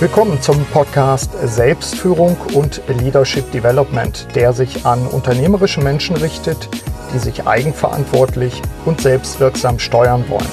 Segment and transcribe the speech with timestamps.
[0.00, 6.68] Willkommen zum Podcast Selbstführung und Leadership Development, der sich an unternehmerische Menschen richtet,
[7.12, 10.46] die sich eigenverantwortlich und selbstwirksam steuern wollen.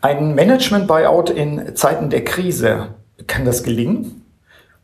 [0.00, 2.96] Ein Management-Buyout in Zeiten der Krise,
[3.28, 4.26] kann das gelingen?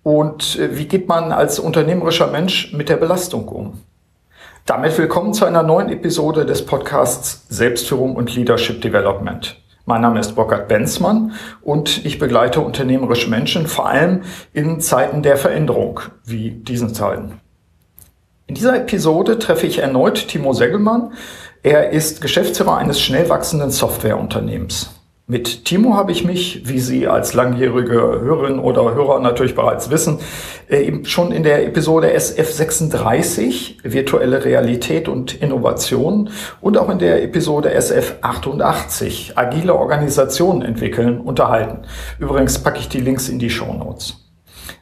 [0.04, 3.80] Und äh, wie geht man als unternehmerischer Mensch mit der Belastung um?
[4.66, 9.56] Damit willkommen zu einer neuen Episode des Podcasts Selbstführung und Leadership Development.
[9.84, 15.36] Mein Name ist Burkhard Benzmann und ich begleite unternehmerische Menschen vor allem in Zeiten der
[15.36, 17.40] Veränderung wie diesen Zeiten.
[18.46, 21.14] In dieser Episode treffe ich erneut Timo Segelmann.
[21.64, 25.01] Er ist Geschäftsführer eines schnell wachsenden Softwareunternehmens.
[25.28, 30.18] Mit Timo habe ich mich, wie Sie als langjährige Hörerinnen oder Hörer natürlich bereits wissen,
[30.68, 37.22] äh, eben schon in der Episode SF36 Virtuelle Realität und Innovation und auch in der
[37.22, 41.86] Episode SF88 Agile Organisationen entwickeln unterhalten.
[42.18, 44.21] Übrigens packe ich die Links in die Show Notes.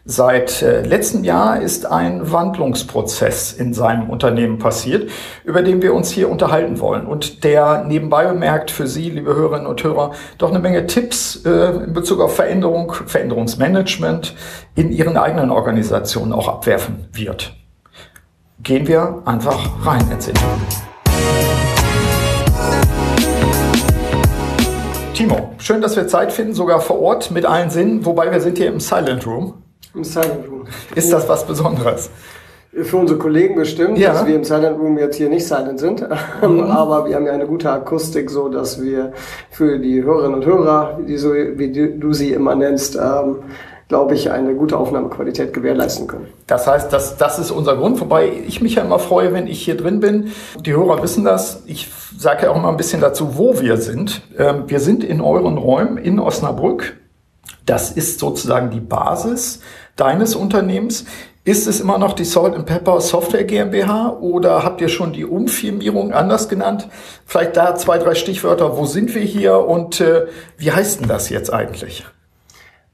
[0.06, 5.10] Seit äh, letztem Jahr ist ein Wandlungsprozess in seinem Unternehmen passiert,
[5.44, 9.66] über den wir uns hier unterhalten wollen und der nebenbei bemerkt für Sie, liebe Hörerinnen
[9.66, 14.34] und Hörer, doch eine Menge Tipps äh, in Bezug auf Veränderung, Veränderungsmanagement
[14.74, 17.54] in Ihren eigenen Organisationen auch abwerfen wird.
[18.62, 20.48] Gehen wir einfach rein ins Interview.
[25.12, 28.56] Timo, schön, dass wir Zeit finden, sogar vor Ort mit allen Sinnen, wobei wir sind
[28.56, 29.62] hier im Silent Room.
[29.94, 30.64] Im Silent Room.
[30.94, 32.10] Ist das was Besonderes?
[32.72, 34.12] Für unsere Kollegen bestimmt, ja.
[34.12, 36.06] dass wir im Silent Room jetzt hier nicht silent sind.
[36.40, 36.62] Mhm.
[36.62, 39.12] Aber wir haben ja eine gute Akustik, so dass wir
[39.50, 43.40] für die Hörerinnen und Hörer, wie, so, wie du sie immer nennst, ähm,
[43.88, 46.28] glaube ich, eine gute Aufnahmequalität gewährleisten können.
[46.46, 49.62] Das heißt, das, das ist unser Grund, wobei ich mich ja immer freue, wenn ich
[49.62, 50.30] hier drin bin.
[50.64, 51.64] Die Hörer wissen das.
[51.66, 54.22] Ich sage ja auch mal ein bisschen dazu, wo wir sind.
[54.38, 56.96] Ähm, wir sind in euren Räumen in Osnabrück.
[57.70, 59.60] Das ist sozusagen die Basis
[59.94, 61.04] deines Unternehmens.
[61.44, 65.24] Ist es immer noch die Salt and Pepper Software GmbH oder habt ihr schon die
[65.24, 66.88] Umfirmierung anders genannt?
[67.26, 68.76] Vielleicht da zwei, drei Stichwörter.
[68.76, 70.26] Wo sind wir hier und äh,
[70.58, 72.04] wie heißt denn das jetzt eigentlich?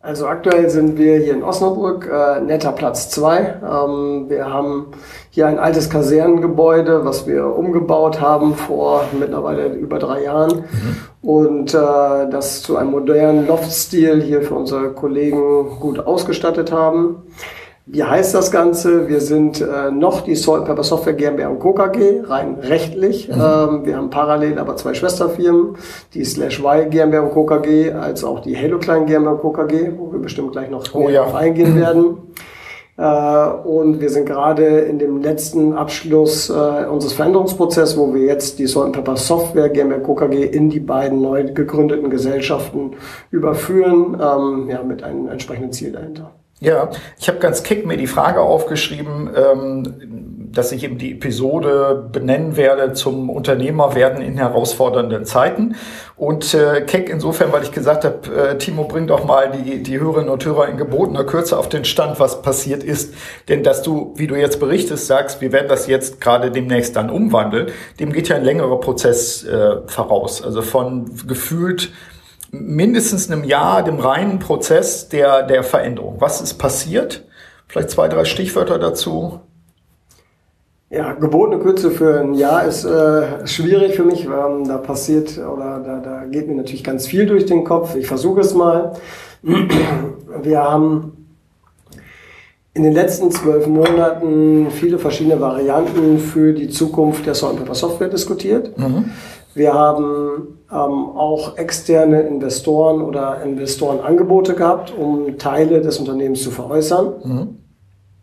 [0.06, 3.38] Also aktuell sind wir hier in Osnabrück, äh, netter Platz 2.
[3.38, 4.92] Ähm, wir haben
[5.30, 10.58] hier ein altes Kasernengebäude, was wir umgebaut haben vor mittlerweile über drei Jahren.
[10.58, 11.28] Mhm.
[11.28, 17.24] Und äh, das zu einem modernen Loftstil hier für unsere Kollegen gut ausgestattet haben.
[17.88, 19.08] Wie heißt das Ganze?
[19.08, 21.72] Wir sind äh, noch die Salt Pepper Software GmbH und Co.
[21.72, 23.28] KG, rein rechtlich.
[23.28, 23.34] Mhm.
[23.34, 25.76] Ähm, wir haben parallel aber zwei Schwesterfirmen,
[26.12, 27.46] die Slash Y GmbH und Co.
[27.46, 29.52] KG, als auch die Halo Klein GmbH und Co.
[29.52, 31.32] KG, wo wir bestimmt gleich noch oh, ja.
[31.32, 32.16] eingehen werden.
[32.96, 38.58] Äh, und wir sind gerade in dem letzten Abschluss äh, unseres Veränderungsprozesses, wo wir jetzt
[38.58, 40.16] die Salt Pepper Software GmbH Co.
[40.16, 42.96] KG in die beiden neu gegründeten Gesellschaften
[43.30, 46.32] überführen, ähm, ja, mit einem entsprechenden Ziel dahinter.
[46.58, 52.08] Ja, ich habe ganz kick mir die Frage aufgeschrieben, ähm, dass ich eben die Episode
[52.10, 55.76] benennen werde zum Unternehmerwerden in herausfordernden Zeiten.
[56.16, 60.00] Und äh, keck insofern, weil ich gesagt habe, äh, Timo, bring doch mal die, die
[60.00, 63.12] Hörerinnen und Hörer in gebotener Kürze auf den Stand, was passiert ist.
[63.50, 67.10] Denn dass du, wie du jetzt berichtest, sagst, wir werden das jetzt gerade demnächst dann
[67.10, 67.66] umwandeln,
[68.00, 70.42] dem geht ja ein längerer Prozess äh, voraus.
[70.42, 71.90] Also von gefühlt
[72.52, 76.16] mindestens einem Jahr dem reinen Prozess der, der Veränderung.
[76.20, 77.24] Was ist passiert?
[77.68, 79.40] Vielleicht zwei, drei Stichwörter dazu.
[80.88, 84.24] Ja, gebotene Kürze für ein Jahr ist äh, schwierig für mich.
[84.24, 87.96] Ähm, da passiert oder da, da geht mir natürlich ganz viel durch den Kopf.
[87.96, 88.92] Ich versuche es mal.
[89.42, 91.26] Wir haben
[92.72, 98.78] in den letzten zwölf Monaten viele verschiedene Varianten für die Zukunft der Salt Software diskutiert.
[98.78, 99.10] Mhm.
[99.54, 107.12] Wir haben auch externe Investoren oder Investorenangebote gehabt, um Teile des Unternehmens zu veräußern.
[107.22, 107.58] Mhm.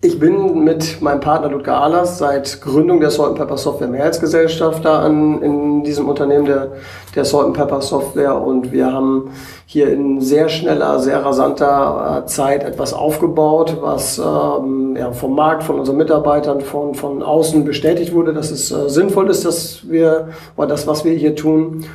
[0.05, 4.99] Ich bin mit meinem Partner Ludger Ahlers seit Gründung der Salt Pepper Software Mehrheitsgesellschaft da
[4.99, 6.73] an, in diesem Unternehmen der,
[7.15, 9.31] der Salt Pepper Software und wir haben
[9.65, 15.63] hier in sehr schneller, sehr rasanter äh, Zeit etwas aufgebaut, was ähm, ja, vom Markt,
[15.63, 20.27] von unseren Mitarbeitern, von, von außen bestätigt wurde, dass es äh, sinnvoll ist, dass wir,
[20.57, 21.85] oder das, was wir hier tun.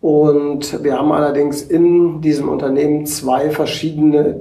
[0.00, 4.40] Und wir haben allerdings in diesem Unternehmen zwei verschiedene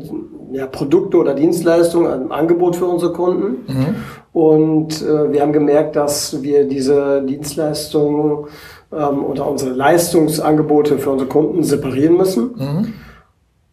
[0.51, 3.65] ja, Produkte oder Dienstleistungen, ein Angebot für unsere Kunden.
[3.67, 3.95] Mhm.
[4.33, 8.45] Und äh, wir haben gemerkt, dass wir diese Dienstleistungen
[8.91, 12.55] ähm, oder unsere Leistungsangebote für unsere Kunden separieren müssen.
[12.55, 12.93] Mhm.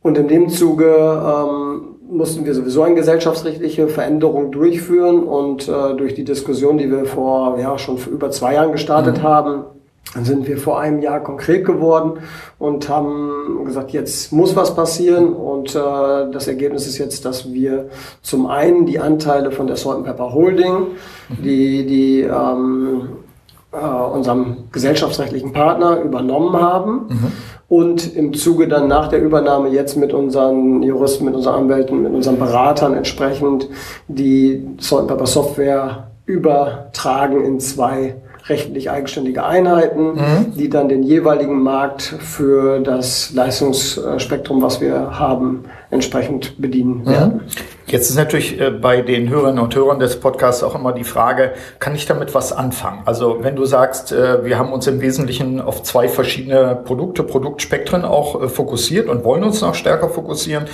[0.02, 6.14] Und in dem Zuge ähm, mussten wir sowieso eine gesellschaftsrechtliche Veränderung durchführen und äh, durch
[6.14, 9.22] die Diskussion, die wir vor ja schon vor über zwei Jahren gestartet mhm.
[9.22, 9.64] haben,
[10.14, 12.20] Dann sind wir vor einem Jahr konkret geworden
[12.58, 15.32] und haben gesagt, jetzt muss was passieren.
[15.32, 15.78] Und äh,
[16.30, 17.88] das Ergebnis ist jetzt, dass wir
[18.20, 20.88] zum einen die Anteile von der Salt Pepper Holding,
[21.42, 23.08] die, die ähm,
[23.72, 27.06] äh, unserem gesellschaftsrechtlichen Partner übernommen haben.
[27.08, 27.32] Mhm.
[27.68, 32.12] Und im Zuge dann nach der Übernahme jetzt mit unseren Juristen, mit unseren Anwälten, mit
[32.12, 33.66] unseren Beratern entsprechend
[34.08, 38.16] die Salt Pepper Software übertragen in zwei
[38.52, 40.52] rechtlich eigenständige Einheiten, mhm.
[40.56, 47.06] die dann den jeweiligen Markt für das Leistungsspektrum, was wir haben, entsprechend bedienen mhm.
[47.06, 47.40] werden.
[47.86, 51.52] Jetzt ist natürlich äh, bei den Hörerinnen und Hörern des Podcasts auch immer die Frage,
[51.78, 53.02] kann ich damit was anfangen?
[53.06, 58.04] Also wenn du sagst, äh, wir haben uns im Wesentlichen auf zwei verschiedene Produkte, Produktspektren
[58.04, 60.64] auch äh, fokussiert und wollen uns noch stärker fokussieren.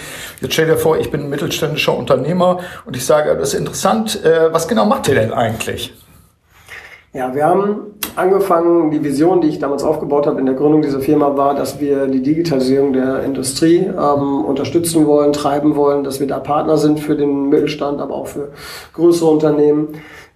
[0.40, 4.20] Jetzt stell dir vor, ich bin ein mittelständischer Unternehmer und ich sage, das ist interessant,
[4.52, 5.92] was genau macht ihr denn eigentlich?
[7.14, 11.00] Ja, wir haben angefangen, die Vision, die ich damals aufgebaut habe in der Gründung dieser
[11.00, 16.26] Firma, war, dass wir die Digitalisierung der Industrie ähm, unterstützen wollen, treiben wollen, dass wir
[16.26, 18.50] da Partner sind für den Mittelstand, aber auch für
[18.92, 19.88] größere Unternehmen.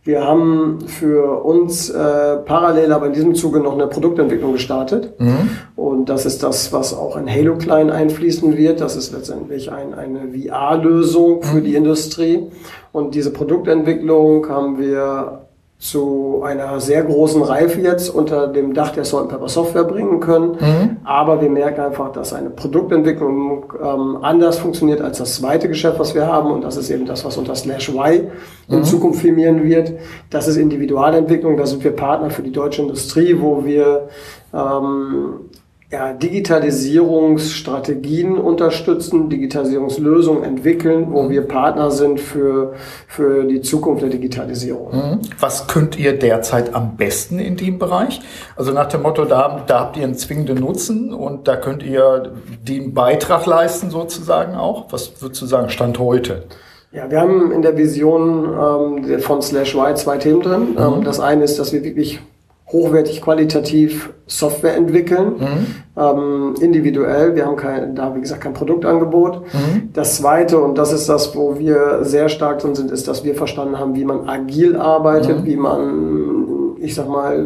[0.04, 5.12] Wir haben für uns äh, parallel, aber in diesem Zuge noch eine Produktentwicklung gestartet.
[5.20, 5.50] Mhm.
[5.76, 8.80] Und das ist das, was auch in Halo Klein einfließen wird.
[8.80, 11.64] Das ist letztendlich ein, eine VR-Lösung für mhm.
[11.64, 12.48] die Industrie.
[12.90, 15.41] Und diese Produktentwicklung haben wir
[15.82, 20.52] zu einer sehr großen Reife jetzt unter dem Dach der Salt Pepper Software bringen können.
[20.52, 20.96] Mhm.
[21.02, 26.14] Aber wir merken einfach, dass eine Produktentwicklung ähm, anders funktioniert als das zweite Geschäft, was
[26.14, 26.52] wir haben.
[26.52, 28.29] Und das ist eben das, was unter Slash Y
[28.69, 28.84] in mhm.
[28.84, 29.94] Zukunft firmieren wird.
[30.31, 31.56] Das ist Individualentwicklung.
[31.56, 34.08] Da sind wir Partner für die deutsche Industrie, wo wir
[34.55, 35.50] ähm,
[35.92, 41.30] ja, Digitalisierungsstrategien unterstützen, Digitalisierungslösungen entwickeln, wo mhm.
[41.30, 42.72] wir Partner sind für,
[43.06, 44.92] für die Zukunft der Digitalisierung.
[44.92, 45.20] Mhm.
[45.38, 48.22] Was könnt ihr derzeit am besten in dem Bereich?
[48.56, 52.32] Also nach dem Motto, da, da habt ihr einen zwingenden Nutzen und da könnt ihr
[52.66, 54.90] den Beitrag leisten sozusagen auch.
[54.92, 56.44] Was sozusagen Stand heute?
[56.90, 60.70] Ja, wir haben in der Vision ähm, von Slash Y zwei Themen drin.
[60.70, 60.78] Mhm.
[60.78, 62.18] Ähm, das eine ist, dass wir wirklich
[62.72, 65.66] hochwertig qualitativ Software entwickeln, mhm.
[65.96, 67.34] ähm, individuell.
[67.34, 69.42] Wir haben kein, da, wie gesagt, kein Produktangebot.
[69.52, 69.90] Mhm.
[69.92, 73.34] Das zweite, und das ist das, wo wir sehr stark drin sind, ist, dass wir
[73.34, 75.46] verstanden haben, wie man agil arbeitet, mhm.
[75.46, 77.44] wie man, ich sag mal,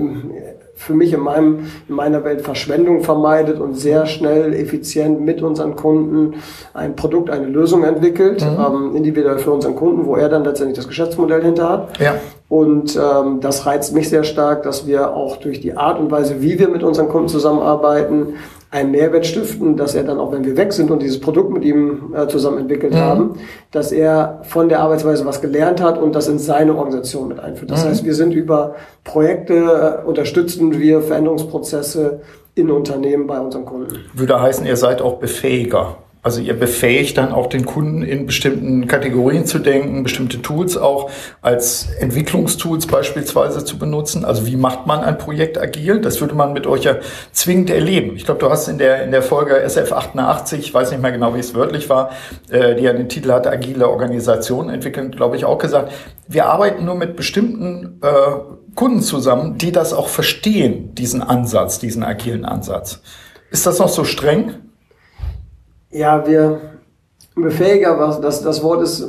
[0.77, 5.75] für mich in, meinem, in meiner Welt Verschwendung vermeidet und sehr schnell, effizient mit unseren
[5.75, 6.35] Kunden
[6.75, 8.59] ein Produkt, eine Lösung entwickelt, mhm.
[8.65, 11.99] ähm, individuell für unseren Kunden, wo er dann letztendlich das Geschäftsmodell hinter hat.
[11.99, 12.17] Ja.
[12.49, 16.43] Und ähm, das reizt mich sehr stark, dass wir auch durch die Art und Weise,
[16.43, 18.35] wie wir mit unseren Kunden zusammenarbeiten,
[18.71, 21.65] einen Mehrwert stiften, dass er dann auch, wenn wir weg sind und dieses Produkt mit
[21.65, 22.99] ihm äh, zusammen entwickelt mhm.
[22.99, 23.35] haben,
[23.71, 27.71] dass er von der Arbeitsweise was gelernt hat und das in seine Organisation mit einführt.
[27.71, 27.89] Das mhm.
[27.91, 32.21] heißt, wir sind über Projekte, äh, unterstützen wir Veränderungsprozesse
[32.55, 33.97] in Unternehmen bei unseren Kunden.
[34.15, 35.97] Würde heißen, ihr seid auch Befähiger.
[36.27, 41.09] Also ihr befähigt dann auch den Kunden in bestimmten Kategorien zu denken, bestimmte Tools auch
[41.41, 44.25] als Entwicklungstools beispielsweise zu benutzen.
[44.25, 46.01] Also wie macht man ein Projekt agil?
[46.01, 46.97] Das würde man mit euch ja
[47.31, 48.17] zwingend erleben.
[48.17, 51.37] Ich glaube, du hast in der, in der Folge SF88, ich weiß nicht mehr genau,
[51.37, 52.11] wie es wörtlich war,
[52.51, 55.93] äh, die ja den Titel hatte, agile Organisation entwickeln, glaube ich, auch gesagt,
[56.27, 58.09] wir arbeiten nur mit bestimmten äh,
[58.75, 63.01] Kunden zusammen, die das auch verstehen, diesen Ansatz, diesen agilen Ansatz.
[63.53, 64.66] Ist das noch so streng?
[65.91, 66.61] Ja, wir
[67.37, 69.07] Befähiger, was das, das Wort ist,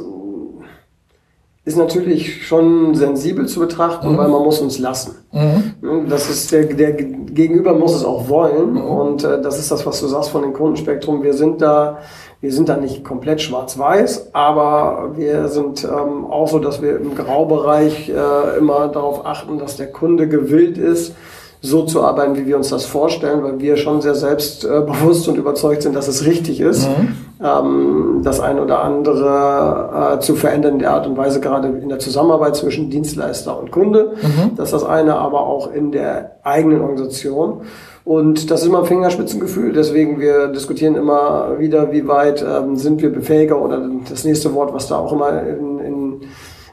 [1.63, 4.17] ist natürlich schon sensibel zu betrachten, mhm.
[4.17, 5.15] weil man muss uns lassen.
[5.31, 6.10] Mhm.
[6.10, 8.81] Das ist der, der Gegenüber muss es auch wollen mhm.
[8.81, 11.24] und äh, das ist das, was du sagst von dem Kundenspektrum.
[11.24, 12.00] Wir sind da,
[12.41, 17.15] wir sind da nicht komplett schwarz-weiß, aber wir sind ähm, auch so, dass wir im
[17.15, 21.15] Graubereich äh, immer darauf achten, dass der Kunde gewillt ist,
[21.62, 25.82] so zu arbeiten, wie wir uns das vorstellen, weil wir schon sehr selbstbewusst und überzeugt
[25.82, 27.16] sind, dass es richtig ist, mhm.
[27.44, 31.90] ähm, das ein oder andere äh, zu verändern in der Art und Weise, gerade in
[31.90, 34.14] der Zusammenarbeit zwischen Dienstleister und Kunde.
[34.22, 34.56] Mhm.
[34.56, 37.62] Das ist das eine, aber auch in der eigenen Organisation.
[38.06, 39.74] Und das ist immer ein Fingerspitzengefühl.
[39.74, 44.74] Deswegen wir diskutieren immer wieder, wie weit ähm, sind wir befähiger oder das nächste Wort,
[44.74, 46.22] was da auch immer in, in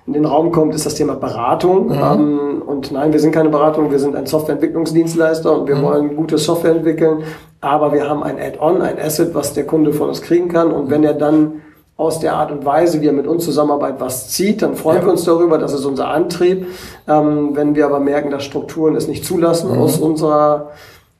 [0.06, 1.86] in den Raum kommt, ist das Thema Beratung.
[1.86, 1.92] Mhm.
[1.92, 2.53] Ähm,
[2.90, 5.82] und nein, wir sind keine Beratung, wir sind ein Softwareentwicklungsdienstleister und wir mhm.
[5.82, 7.24] wollen gute Software entwickeln.
[7.60, 10.70] Aber wir haben ein Add-on, ein Asset, was der Kunde von uns kriegen kann.
[10.70, 11.62] Und wenn er dann
[11.96, 15.04] aus der Art und Weise, wie er mit uns zusammenarbeitet, was zieht, dann freuen ja.
[15.04, 15.58] wir uns darüber.
[15.58, 16.66] Das ist unser Antrieb.
[17.08, 19.78] Ähm, wenn wir aber merken, dass Strukturen es nicht zulassen, mhm.
[19.78, 20.72] aus unserer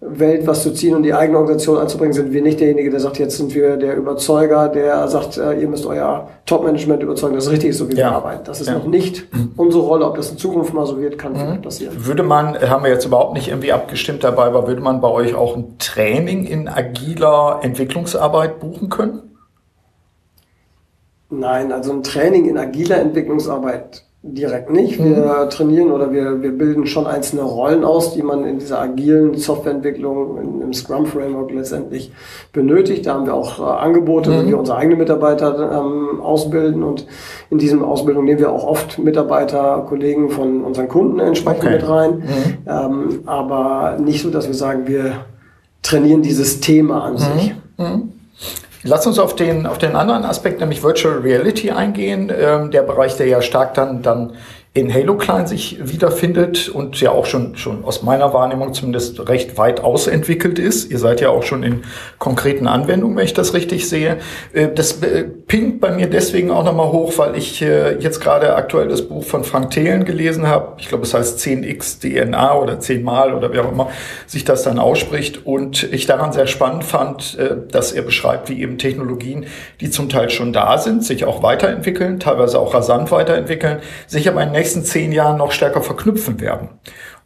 [0.06, 3.18] Welt was zu ziehen und die eigene Organisation anzubringen, sind wir nicht derjenige, der sagt,
[3.18, 7.52] jetzt sind wir der Überzeuger, der sagt, äh, ihr müsst euer Top-Management überzeugen, dass es
[7.52, 8.11] richtig ist, so wie ja.
[8.11, 8.44] wir arbeiten.
[8.44, 8.75] Das ist ja.
[8.75, 10.06] noch nicht unsere Rolle.
[10.06, 11.62] Ob das in Zukunft mal so wird, kann mhm.
[11.62, 11.94] passieren.
[11.96, 15.34] Würde man, haben wir jetzt überhaupt nicht irgendwie abgestimmt dabei, aber würde man bei euch
[15.34, 19.23] auch ein Training in agiler Entwicklungsarbeit buchen können?
[21.30, 24.99] Nein, also ein Training in agiler Entwicklungsarbeit direkt nicht.
[24.99, 25.50] Wir mhm.
[25.50, 30.38] trainieren oder wir, wir bilden schon einzelne Rollen aus, die man in dieser agilen Softwareentwicklung
[30.38, 32.11] in, im Scrum Framework letztendlich
[32.50, 33.04] benötigt.
[33.07, 34.35] Da haben wir auch äh, Angebote, mhm.
[34.35, 37.07] wo wir unsere eigenen Mitarbeiter ähm, ausbilden und
[37.50, 41.75] in diesem Ausbildung nehmen wir auch oft Mitarbeiter, Kollegen von unseren Kunden entsprechend okay.
[41.75, 42.11] mit rein.
[42.14, 42.25] Mhm.
[42.66, 45.26] Ähm, aber nicht so, dass wir sagen, wir
[45.83, 47.19] trainieren dieses Thema an mhm.
[47.19, 47.54] sich.
[48.86, 52.30] Lass uns auf den, auf den anderen Aspekt, nämlich Virtual Reality eingehen.
[52.36, 54.34] Ähm, der Bereich, der ja stark dann, dann
[54.76, 59.57] in Halo Klein sich wiederfindet und ja auch schon, schon aus meiner Wahrnehmung zumindest recht
[59.57, 60.90] weit ausentwickelt ist.
[60.90, 61.83] Ihr seid ja auch schon in
[62.19, 64.16] konkreten Anwendungen, wenn ich das richtig sehe.
[64.52, 68.57] Äh, das äh, pinkt bei mir deswegen auch nochmal hoch, weil ich äh, jetzt gerade
[68.57, 70.73] aktuell das Buch von Frank Thelen gelesen habe.
[70.78, 73.90] Ich glaube, es heißt 10x DNA oder 10 Mal oder wie auch immer
[74.26, 75.47] sich das dann ausspricht.
[75.47, 77.38] Und ich daran sehr spannend fand,
[77.71, 79.47] dass er beschreibt, wie eben Technologien,
[79.81, 83.78] die zum Teil schon da sind, sich auch weiterentwickeln, teilweise auch rasant weiterentwickeln,
[84.09, 86.71] sich aber in nächsten zehn Jahren noch stärker verknüpfen werden.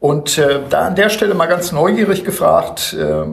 [0.00, 3.26] Und äh, da an der Stelle mal ganz neugierig gefragt, äh,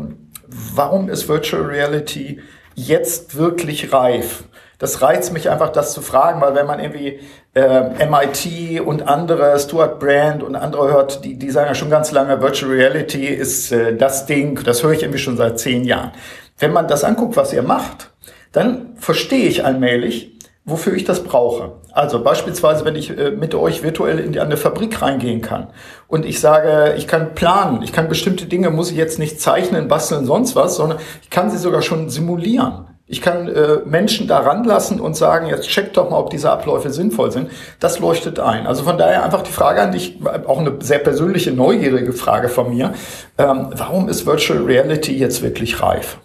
[0.48, 2.40] warum ist Virtual Reality
[2.76, 4.44] jetzt wirklich reif?
[4.78, 7.20] Das reizt mich einfach, das zu fragen, weil wenn man irgendwie
[7.56, 12.12] äh, MIT und andere, Stuart Brand und andere hört, die, die sagen ja schon ganz
[12.12, 16.12] lange, Virtual Reality ist äh, das Ding, das höre ich irgendwie schon seit zehn Jahren.
[16.60, 18.12] Wenn man das anguckt, was ihr macht,
[18.52, 20.35] dann verstehe ich allmählich,
[20.66, 21.74] wofür ich das brauche.
[21.92, 25.68] Also beispielsweise, wenn ich äh, mit euch virtuell in eine Fabrik reingehen kann
[26.08, 29.88] und ich sage, ich kann planen, ich kann bestimmte Dinge, muss ich jetzt nicht zeichnen,
[29.88, 32.88] basteln, sonst was, sondern ich kann sie sogar schon simulieren.
[33.08, 36.90] Ich kann äh, Menschen da ranlassen und sagen, jetzt check doch mal, ob diese Abläufe
[36.90, 37.52] sinnvoll sind.
[37.80, 38.66] Das leuchtet ein.
[38.66, 40.18] Also von daher einfach die Frage an dich,
[40.48, 42.96] auch eine sehr persönliche, neugierige Frage von mir.
[43.38, 46.18] Ähm, warum ist Virtual Reality jetzt wirklich reif?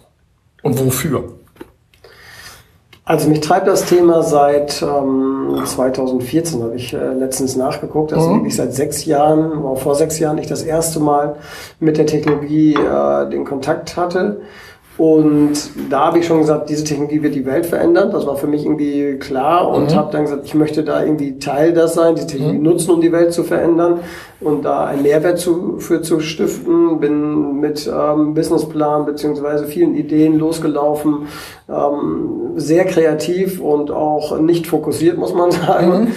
[0.63, 1.40] Und wofür?
[3.03, 8.13] Also mich treibt das Thema seit ähm, 2014, habe ich äh, letztens nachgeguckt.
[8.13, 8.35] Also mhm.
[8.37, 11.37] wirklich seit sechs Jahren, war vor sechs Jahren ich das erste Mal
[11.79, 14.41] mit der Technologie äh, den Kontakt hatte.
[14.97, 15.53] Und
[15.89, 18.11] da habe ich schon gesagt, diese Technologie wird die Welt verändern.
[18.11, 19.95] Das war für mich irgendwie klar und mhm.
[19.95, 22.63] habe dann gesagt, ich möchte da irgendwie Teil das sein, die Technologie mhm.
[22.63, 24.01] nutzen, um die Welt zu verändern
[24.41, 26.99] und da einen Mehrwert zu, für zu stiften.
[26.99, 31.27] Bin mit ähm, Businessplan beziehungsweise vielen Ideen losgelaufen,
[31.69, 36.01] ähm, sehr kreativ und auch nicht fokussiert, muss man sagen.
[36.01, 36.07] Mhm.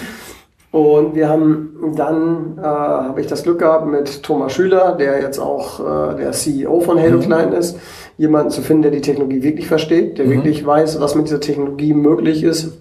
[0.74, 5.38] Und wir haben dann, äh, habe ich das Glück gehabt mit Thomas Schüler, der jetzt
[5.38, 7.22] auch äh, der CEO von Halo mhm.
[7.22, 7.78] Klein ist,
[8.16, 10.30] jemanden zu finden, der die Technologie wirklich versteht, der mhm.
[10.30, 12.78] wirklich weiß, was mit dieser Technologie möglich ist.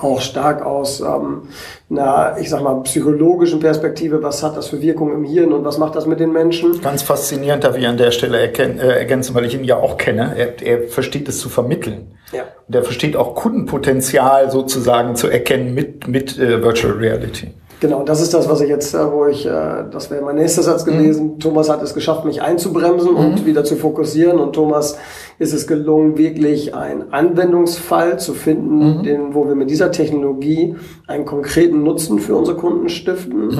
[0.00, 1.42] Auch stark aus ähm,
[1.88, 5.78] einer, ich sag mal, psychologischen Perspektive, was hat das für Wirkung im Hirn und was
[5.78, 6.80] macht das mit den Menschen?
[6.80, 10.34] Ganz faszinierend, darf ich an der Stelle äh, ergänzen, weil ich ihn ja auch kenne.
[10.36, 12.08] Er, er versteht es zu vermitteln.
[12.32, 12.42] Ja.
[12.66, 17.52] Und er versteht auch Kundenpotenzial sozusagen zu erkennen mit, mit äh, Virtual Reality.
[17.84, 20.62] Genau, das ist das, was ich jetzt, äh, wo ich, äh, das wäre mein nächster
[20.62, 21.34] Satz gewesen.
[21.34, 21.38] Mhm.
[21.38, 23.18] Thomas hat es geschafft, mich einzubremsen mhm.
[23.18, 24.38] und wieder zu fokussieren.
[24.38, 24.96] Und Thomas
[25.38, 29.02] ist es gelungen, wirklich einen Anwendungsfall zu finden, mhm.
[29.02, 30.76] den, wo wir mit dieser Technologie
[31.06, 33.50] einen konkreten Nutzen für unsere Kunden stiften.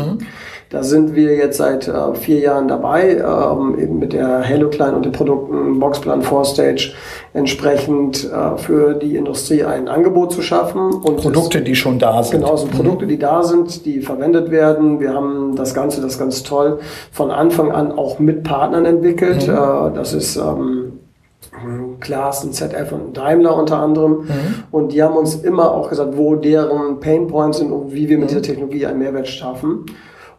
[0.70, 0.74] Mhm.
[0.74, 4.94] Da sind wir jetzt seit äh, vier Jahren dabei, ähm, eben mit der Hello Klein
[4.94, 6.92] und den Produkten Boxplan 4Stage
[7.32, 10.92] entsprechend äh, für die Industrie ein Angebot zu schaffen.
[10.94, 12.40] Und Produkte, es, die schon da sind.
[12.40, 15.00] Genau, so Produkte, die da sind, die verwendet werden.
[15.00, 16.78] Wir haben das Ganze, das ganz toll,
[17.12, 19.46] von Anfang an auch mit Partnern entwickelt.
[19.46, 19.54] Mhm.
[19.54, 21.00] Äh, das ist ähm,
[22.00, 24.12] Klaas und ZF und Daimler unter anderem.
[24.12, 24.26] Mhm.
[24.70, 28.26] Und die haben uns immer auch gesagt, wo deren Painpoints sind und wie wir mit
[28.26, 28.28] mhm.
[28.28, 29.86] dieser Technologie einen Mehrwert schaffen.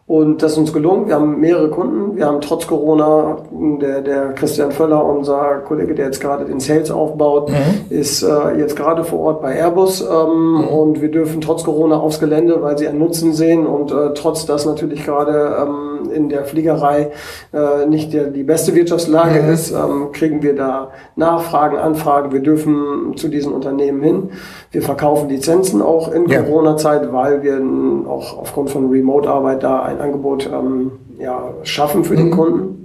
[0.07, 1.07] Und das ist uns gelungen.
[1.07, 2.15] Wir haben mehrere Kunden.
[2.15, 6.91] Wir haben trotz Corona, der, der Christian Völler, unser Kollege, der jetzt gerade den Sales
[6.91, 7.85] aufbaut, mhm.
[7.89, 10.01] ist äh, jetzt gerade vor Ort bei Airbus.
[10.01, 10.67] Ähm, mhm.
[10.67, 13.65] Und wir dürfen trotz Corona aufs Gelände, weil sie einen Nutzen sehen.
[13.65, 17.11] Und äh, trotz dass natürlich gerade ähm, in der Fliegerei
[17.53, 19.49] äh, nicht der, die beste Wirtschaftslage mhm.
[19.49, 22.31] ist, ähm, kriegen wir da Nachfragen, Anfragen.
[22.31, 24.29] Wir dürfen zu diesen Unternehmen hin.
[24.71, 26.41] Wir verkaufen Lizenzen auch in ja.
[26.41, 27.61] Corona-Zeit, weil wir
[28.07, 32.17] auch aufgrund von Remote-Arbeit da ein Angebot ähm, ja, schaffen für mhm.
[32.17, 32.75] den Kunden.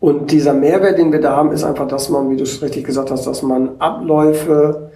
[0.00, 2.84] Und dieser Mehrwert, den wir da haben, ist einfach, dass man, wie du es richtig
[2.84, 4.90] gesagt hast, dass man Abläufe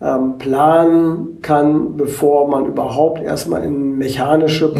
[0.00, 4.74] ähm, planen kann, bevor man überhaupt erstmal in mechanische mhm.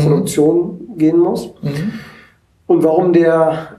[0.96, 1.50] Gehen muss.
[1.62, 1.92] Mhm.
[2.66, 3.76] Und warum der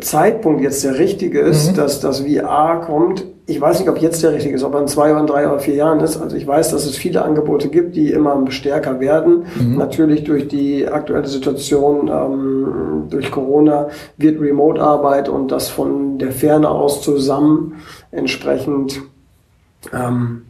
[0.00, 1.76] Zeitpunkt jetzt der richtige ist, mhm.
[1.76, 3.24] dass das VR kommt.
[3.46, 5.58] Ich weiß nicht, ob jetzt der richtige ist, ob er in zwei oder drei oder
[5.58, 6.16] vier Jahren ist.
[6.16, 9.44] Also ich weiß, dass es viele Angebote gibt, die immer stärker werden.
[9.54, 9.76] Mhm.
[9.76, 16.70] Natürlich durch die aktuelle Situation, ähm, durch Corona wird Remote-Arbeit und das von der Ferne
[16.70, 17.74] aus zusammen
[18.10, 19.02] entsprechend
[19.92, 20.42] ähm,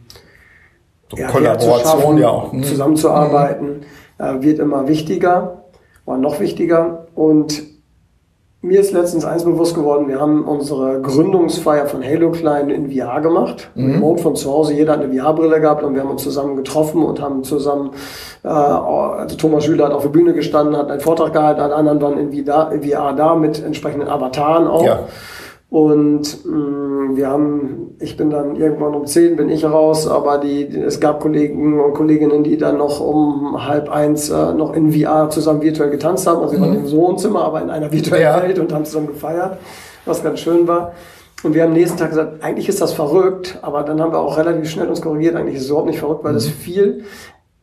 [1.13, 2.53] ja, Kollaboration ja auch.
[2.53, 2.63] Mhm.
[2.63, 3.81] Zusammenzuarbeiten.
[4.17, 5.63] Äh, wird immer wichtiger
[6.05, 7.07] oder noch wichtiger.
[7.15, 7.63] Und
[8.65, 13.21] mir ist letztens eins bewusst geworden, wir haben unsere Gründungsfeier von Halo Klein in VR
[13.21, 13.69] gemacht.
[13.75, 13.91] Mhm.
[13.91, 17.03] Remote von zu Hause, jeder hat eine VR-Brille gehabt und wir haben uns zusammen getroffen
[17.03, 17.91] und haben zusammen,
[18.43, 22.01] äh, also Thomas Schüler hat auf der Bühne gestanden, hat einen Vortrag gehalten, alle anderen
[22.01, 24.85] waren in VR da mit entsprechenden Avataren auch.
[24.85, 24.99] Ja.
[25.75, 30.37] Und mh, mm, wir haben, ich bin dann irgendwann um zehn bin ich raus, aber
[30.37, 34.73] die, die es gab Kollegen und Kolleginnen, die dann noch um halb eins äh, noch
[34.73, 36.41] in VR zusammen virtuell getanzt haben.
[36.41, 36.61] Also mhm.
[36.61, 38.41] waren im Wohnzimmer, aber in einer virtuellen ja.
[38.41, 39.57] Welt und haben zusammen gefeiert,
[40.05, 40.93] was ganz schön war.
[41.43, 44.19] Und wir haben am nächsten Tag gesagt, eigentlich ist das verrückt, aber dann haben wir
[44.19, 46.53] auch relativ schnell uns korrigiert, eigentlich ist es überhaupt nicht verrückt, weil es mhm.
[46.53, 47.03] viel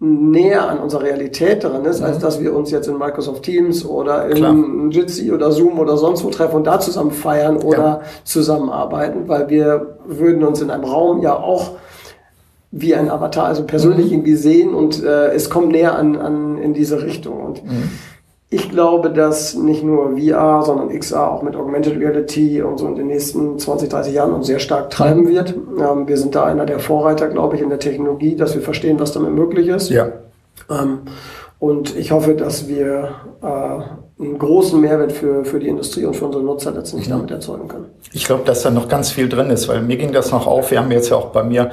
[0.03, 2.23] näher an unserer Realität dran ist, als mhm.
[2.23, 6.31] dass wir uns jetzt in Microsoft Teams oder in Jitsi oder Zoom oder sonst wo
[6.31, 8.01] treffen und da zusammen feiern oder ja.
[8.25, 11.73] zusammenarbeiten, weil wir würden uns in einem Raum ja auch
[12.73, 14.13] wie ein Avatar, also persönlich mhm.
[14.13, 17.41] irgendwie sehen und äh, es kommt näher an, an in diese Richtung.
[17.45, 17.91] Und mhm.
[18.53, 22.97] Ich glaube, dass nicht nur VR, sondern XR auch mit Augmented Reality und so in
[22.97, 25.55] den nächsten 20, 30 Jahren uns sehr stark treiben wird.
[25.81, 29.01] Ähm, wir sind da einer der Vorreiter, glaube ich, in der Technologie, dass wir verstehen,
[29.01, 29.89] was damit möglich ist.
[29.89, 30.09] Ja.
[30.69, 30.99] Ähm,
[31.59, 36.27] und ich hoffe, dass wir äh, einen großen Mehrwert für, für die Industrie und für
[36.27, 37.15] unsere Nutzer letztendlich mhm.
[37.15, 37.87] damit erzeugen können.
[38.13, 40.71] Ich glaube, dass da noch ganz viel drin ist, weil mir ging das noch auf.
[40.71, 41.71] Wir haben jetzt ja auch bei mir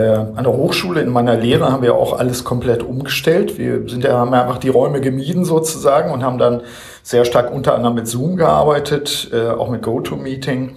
[0.00, 3.58] an der Hochschule in meiner Lehre haben wir auch alles komplett umgestellt.
[3.58, 6.62] Wir sind ja, haben einfach die Räume gemieden sozusagen und haben dann
[7.02, 10.76] sehr stark unter anderem mit Zoom gearbeitet, äh, auch mit GoToMeeting.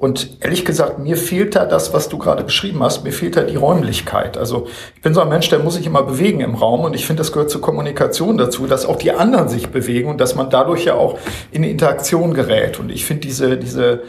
[0.00, 3.42] Und ehrlich gesagt, mir fehlt da das, was du gerade beschrieben hast, mir fehlt da
[3.42, 4.38] die Räumlichkeit.
[4.38, 7.06] Also ich bin so ein Mensch, der muss sich immer bewegen im Raum und ich
[7.06, 10.48] finde, das gehört zur Kommunikation dazu, dass auch die anderen sich bewegen und dass man
[10.48, 11.18] dadurch ja auch
[11.50, 12.80] in Interaktion gerät.
[12.80, 14.00] Und ich finde diese, diese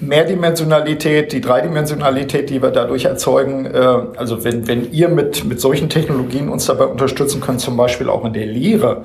[0.00, 3.78] Mehrdimensionalität, die Dreidimensionalität, die wir dadurch erzeugen, äh,
[4.16, 8.24] also wenn, wenn ihr mit, mit solchen Technologien uns dabei unterstützen könnt, zum Beispiel auch
[8.24, 9.04] in der Lehre,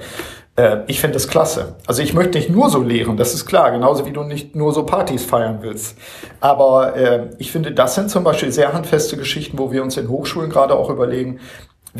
[0.56, 1.76] äh, ich finde das klasse.
[1.86, 4.74] Also ich möchte nicht nur so lehren, das ist klar, genauso wie du nicht nur
[4.74, 5.98] so Partys feiern willst.
[6.40, 10.10] Aber äh, ich finde, das sind zum Beispiel sehr handfeste Geschichten, wo wir uns in
[10.10, 11.40] Hochschulen gerade auch überlegen,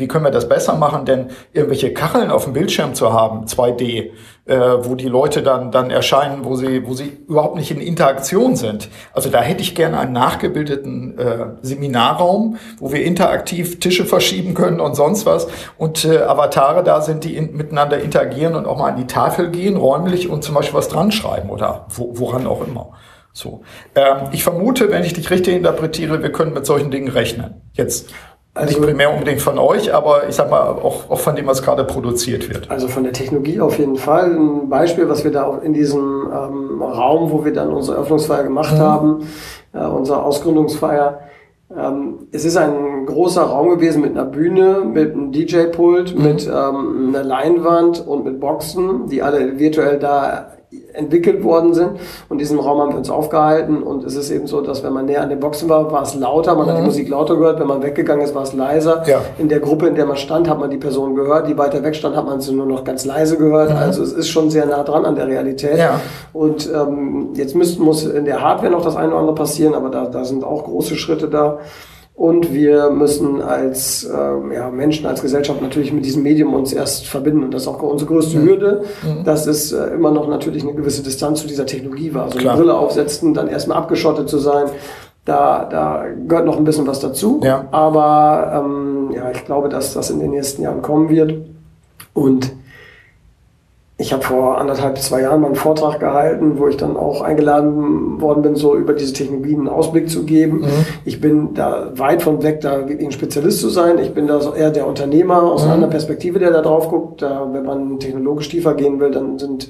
[0.00, 1.04] wie können wir das besser machen?
[1.04, 4.10] Denn irgendwelche Kacheln auf dem Bildschirm zu haben, 2D,
[4.46, 8.56] äh, wo die Leute dann, dann erscheinen, wo sie, wo sie überhaupt nicht in Interaktion
[8.56, 8.88] sind.
[9.12, 14.80] Also da hätte ich gerne einen nachgebildeten äh, Seminarraum, wo wir interaktiv Tische verschieben können
[14.80, 15.46] und sonst was
[15.78, 19.50] und äh, Avatare da sind, die in, miteinander interagieren und auch mal an die Tafel
[19.50, 22.90] gehen, räumlich und zum Beispiel was dran schreiben oder wo, woran auch immer.
[23.32, 23.62] So.
[23.94, 27.62] Ähm, ich vermute, wenn ich dich richtig interpretiere, wir können mit solchen Dingen rechnen.
[27.72, 28.10] Jetzt
[28.52, 31.62] also, Nicht primär unbedingt von euch, aber ich sag mal auch, auch von dem, was
[31.62, 32.68] gerade produziert wird.
[32.68, 34.32] Also von der Technologie auf jeden Fall.
[34.32, 38.42] Ein Beispiel, was wir da auch in diesem ähm, Raum, wo wir dann unsere Öffnungsfeier
[38.42, 38.80] gemacht mhm.
[38.80, 39.28] haben,
[39.72, 41.20] äh, unsere Ausgründungsfeier,
[41.76, 46.24] ähm, es ist ein großer Raum gewesen mit einer Bühne, mit einem DJ-Pult, mhm.
[46.24, 50.56] mit ähm, einer Leinwand und mit Boxen, die alle virtuell da
[50.94, 51.90] entwickelt worden sind.
[52.28, 53.82] Und in diesem Raum haben wir uns aufgehalten.
[53.82, 56.14] Und es ist eben so, dass wenn man näher an den Boxen war, war es
[56.14, 56.70] lauter, man mhm.
[56.70, 56.86] hat die mhm.
[56.86, 57.60] Musik lauter gehört.
[57.60, 59.02] Wenn man weggegangen ist, war es leiser.
[59.06, 59.20] Ja.
[59.38, 61.48] In der Gruppe, in der man stand, hat man die Person gehört.
[61.48, 63.70] Die weiter weg stand, hat man sie nur noch ganz leise gehört.
[63.70, 63.76] Mhm.
[63.76, 65.78] Also es ist schon sehr nah dran an der Realität.
[65.78, 66.00] Ja.
[66.32, 69.90] Und ähm, jetzt müsste, muss in der Hardware noch das eine oder andere passieren, aber
[69.90, 71.58] da, da sind auch große Schritte da.
[72.14, 77.06] Und wir müssen als äh, ja, Menschen, als Gesellschaft natürlich mit diesem Medium uns erst
[77.06, 77.44] verbinden.
[77.44, 78.46] Und das ist auch unsere größte mhm.
[78.46, 79.24] Hürde, mhm.
[79.24, 82.24] dass es äh, immer noch natürlich eine gewisse Distanz zu dieser Technologie war.
[82.24, 82.54] Also Klar.
[82.54, 84.66] eine Brille aufsetzen, dann erstmal abgeschottet zu sein.
[85.24, 87.40] Da, da gehört noch ein bisschen was dazu.
[87.42, 87.66] Ja.
[87.70, 91.34] Aber ähm, ja, ich glaube, dass das in den nächsten Jahren kommen wird.
[92.12, 92.52] Und
[94.00, 98.18] ich habe vor anderthalb, zwei Jahren mal einen Vortrag gehalten, wo ich dann auch eingeladen
[98.18, 100.60] worden bin, so über diese Technologien einen Ausblick zu geben.
[100.60, 100.86] Mhm.
[101.04, 103.98] Ich bin da weit von weg, da ein Spezialist zu sein.
[103.98, 105.72] Ich bin da so eher der Unternehmer aus mhm.
[105.72, 107.20] einer Perspektive, der da drauf guckt.
[107.20, 109.68] Da, wenn man technologisch tiefer gehen will, dann sind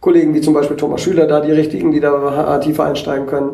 [0.00, 3.52] Kollegen wie zum Beispiel Thomas Schüler da die richtigen, die da tiefer einsteigen können.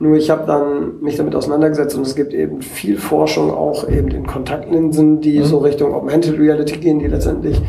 [0.00, 4.08] Nur ich habe dann mich damit auseinandergesetzt und es gibt eben viel Forschung auch eben
[4.08, 5.44] in Kontaktlinsen, die mhm.
[5.44, 7.60] so Richtung Augmented Reality gehen, die letztendlich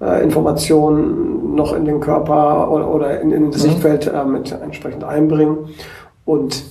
[0.00, 3.70] äh, Informationen noch in den Körper oder, oder in, in das mhm.
[3.70, 5.68] Sichtfeld äh, mit entsprechend einbringen.
[6.24, 6.64] Und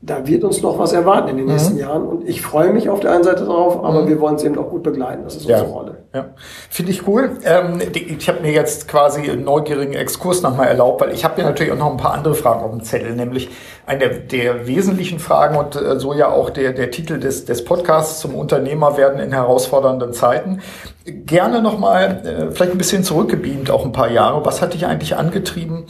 [0.00, 1.80] da wird uns noch was erwarten in den nächsten mhm.
[1.80, 2.06] Jahren.
[2.06, 4.08] Und ich freue mich auf der einen Seite drauf, aber mhm.
[4.08, 5.24] wir wollen es eben auch gut begleiten.
[5.24, 5.72] Das ist unsere ja.
[5.72, 5.96] Rolle.
[6.14, 6.26] Ja.
[6.70, 7.38] Finde ich cool.
[7.44, 11.48] Ähm, ich habe mir jetzt quasi einen neugierigen Exkurs nochmal erlaubt, weil ich habe mir
[11.48, 13.50] natürlich auch noch ein paar andere Fragen auf dem Zettel, nämlich
[13.86, 18.20] eine der wesentlichen Fragen und äh, so ja auch der, der Titel des, des Podcasts
[18.20, 20.60] zum Unternehmer werden in herausfordernden Zeiten.
[21.04, 24.44] Gerne nochmal äh, vielleicht ein bisschen zurückgebeamt, auch ein paar Jahre.
[24.46, 25.86] Was hat dich eigentlich angetrieben,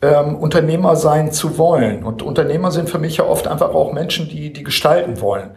[0.00, 2.04] ähm, Unternehmer sein zu wollen.
[2.04, 5.50] Und Unternehmer sind für mich ja oft einfach auch Menschen, die, die gestalten wollen.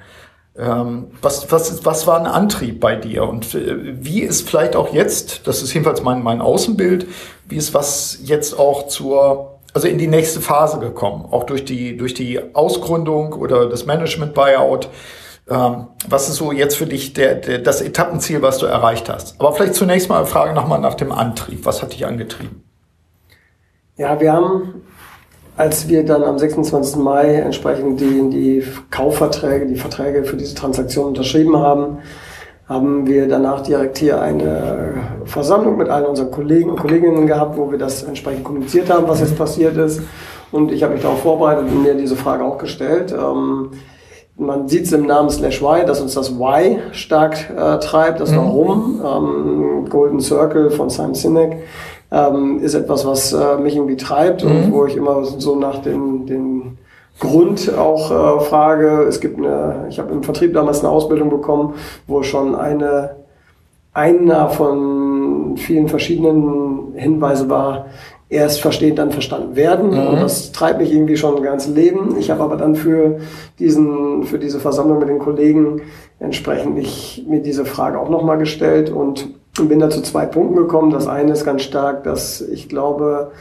[0.58, 3.24] Ähm, was, was, was war ein Antrieb bei dir?
[3.24, 7.08] Und äh, wie ist vielleicht auch jetzt, das ist jedenfalls mein, mein Außenbild,
[7.48, 11.26] wie ist was jetzt auch zur, also in die nächste Phase gekommen?
[11.30, 14.90] Auch durch die, durch die Ausgründung oder das Management-Buyout.
[15.50, 19.40] Ähm, was ist so jetzt für dich der, der, das Etappenziel, was du erreicht hast?
[19.40, 21.66] Aber vielleicht zunächst mal eine Frage nochmal nach dem Antrieb.
[21.66, 22.71] Was hat dich angetrieben?
[23.98, 24.84] Ja, wir haben,
[25.58, 26.96] als wir dann am 26.
[26.98, 31.98] Mai entsprechend die, die Kaufverträge, die Verträge für diese Transaktion unterschrieben haben,
[32.70, 34.94] haben wir danach direkt hier eine
[35.26, 39.20] Versammlung mit allen unseren Kollegen und Kolleginnen gehabt, wo wir das entsprechend kommuniziert haben, was
[39.20, 40.02] jetzt passiert ist.
[40.54, 43.12] Und ich habe mich darauf vorbereitet und mir diese Frage auch gestellt.
[43.12, 43.72] Ähm,
[44.38, 48.32] man sieht es im Namen Slash Y, dass uns das Y stark äh, treibt, das
[48.32, 48.38] mhm.
[48.38, 49.02] Warum.
[49.06, 51.58] Ähm, Golden Circle von Simon Sinek
[52.12, 54.52] ähm, ist etwas, was äh, mich irgendwie treibt mhm.
[54.52, 56.78] und wo ich immer so nach den, den
[57.20, 59.04] Grund auch äh, frage.
[59.08, 61.76] Es gibt eine, ich habe im Vertrieb damals eine Ausbildung bekommen,
[62.08, 63.22] wo schon eine
[63.94, 67.88] einer von vielen verschiedenen Hinweise war,
[68.30, 69.92] erst verstehen, dann verstanden werden.
[69.92, 70.08] Mhm.
[70.08, 72.16] Und das treibt mich irgendwie schon ein ganzes Leben.
[72.18, 73.20] Ich habe aber dann für
[73.60, 75.82] diesen, für diese Versammlung mit den Kollegen
[76.20, 79.28] entsprechend mich, mir diese Frage auch nochmal gestellt und
[79.60, 80.92] und bin da zu zwei Punkten gekommen.
[80.92, 83.32] Das eine ist ganz stark, dass ich glaube,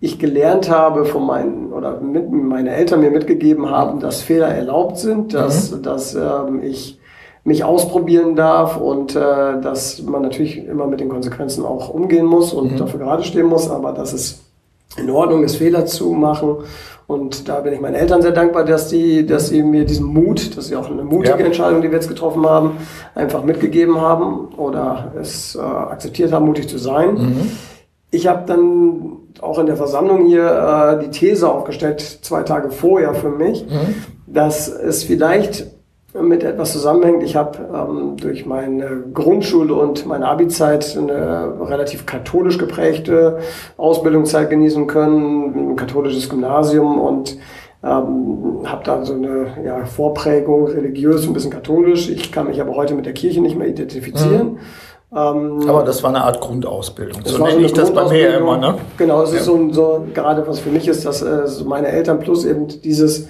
[0.00, 4.98] ich gelernt habe von meinen oder mit, meine Eltern mir mitgegeben haben, dass Fehler erlaubt
[4.98, 5.82] sind, dass, mhm.
[5.82, 6.98] dass ähm, ich
[7.44, 12.52] mich ausprobieren darf und äh, dass man natürlich immer mit den Konsequenzen auch umgehen muss
[12.52, 12.76] und mhm.
[12.76, 14.40] dafür gerade stehen muss, aber dass es
[14.96, 16.56] in Ordnung ist, Fehler zu machen
[17.10, 20.56] und da bin ich meinen Eltern sehr dankbar, dass die, dass sie mir diesen Mut,
[20.56, 21.44] das ist ja auch eine mutige ja.
[21.44, 22.76] Entscheidung, die wir jetzt getroffen haben,
[23.16, 27.14] einfach mitgegeben haben oder es äh, akzeptiert haben, mutig zu sein.
[27.14, 27.50] Mhm.
[28.12, 33.12] Ich habe dann auch in der Versammlung hier äh, die These aufgestellt, zwei Tage vorher
[33.14, 33.94] für mich, mhm.
[34.28, 35.66] dass es vielleicht
[36.14, 37.22] mit etwas zusammenhängt.
[37.22, 43.38] Ich habe ähm, durch meine Grundschule und meine Abi-Zeit eine relativ katholisch geprägte
[43.76, 47.36] Ausbildungszeit genießen können, ein katholisches Gymnasium und
[47.82, 52.10] ähm, habe da so eine ja, Vorprägung, religiös, ein bisschen katholisch.
[52.10, 54.52] Ich kann mich aber heute mit der Kirche nicht mehr identifizieren.
[54.52, 54.58] Mhm.
[55.12, 57.22] Ähm, aber das war eine Art Grundausbildung.
[57.24, 58.58] So nenne ich das bei mir immer.
[58.58, 58.74] Ne?
[58.96, 59.38] Genau, es ja.
[59.38, 62.68] ist so, so, gerade was für mich ist, dass äh, so meine Eltern plus eben
[62.68, 63.26] dieses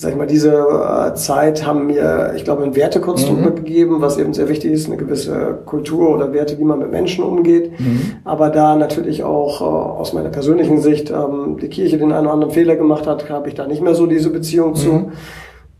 [0.00, 3.54] sag ich mal, diese äh, Zeit haben mir, ich glaube, ein Wertekonstrukt mhm.
[3.54, 7.22] gegeben, was eben sehr wichtig ist, eine gewisse Kultur oder Werte, wie man mit Menschen
[7.22, 7.78] umgeht.
[7.78, 8.12] Mhm.
[8.24, 12.32] Aber da natürlich auch äh, aus meiner persönlichen Sicht ähm, die Kirche den einen oder
[12.32, 14.74] anderen Fehler gemacht hat, habe ich da nicht mehr so diese Beziehung mhm.
[14.76, 15.12] zu.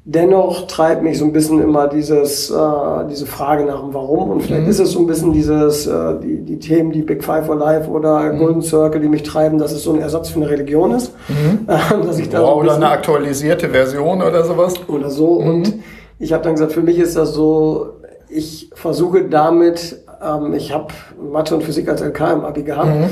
[0.05, 2.55] Dennoch treibt mich so ein bisschen immer dieses, äh,
[3.11, 4.31] diese Frage nach dem Warum.
[4.31, 4.71] Und vielleicht mhm.
[4.71, 7.89] ist es so ein bisschen dieses, äh, die, die Themen, die Big Five for Life
[7.91, 8.39] oder mhm.
[8.39, 11.13] Golden Circle, die mich treiben, dass es so ein Ersatz für eine Religion ist.
[11.29, 11.67] Mhm.
[12.07, 14.75] dass ich da wow, so ein oder eine aktualisierte Version oder sowas.
[14.89, 15.41] Oder so.
[15.41, 15.49] Mhm.
[15.49, 15.75] Und
[16.19, 17.91] ich habe dann gesagt, für mich ist das so,
[18.31, 20.89] ich versuche damit, ähm, ich habe
[21.21, 23.11] Mathe und Physik als LK im Abi gehabt, mhm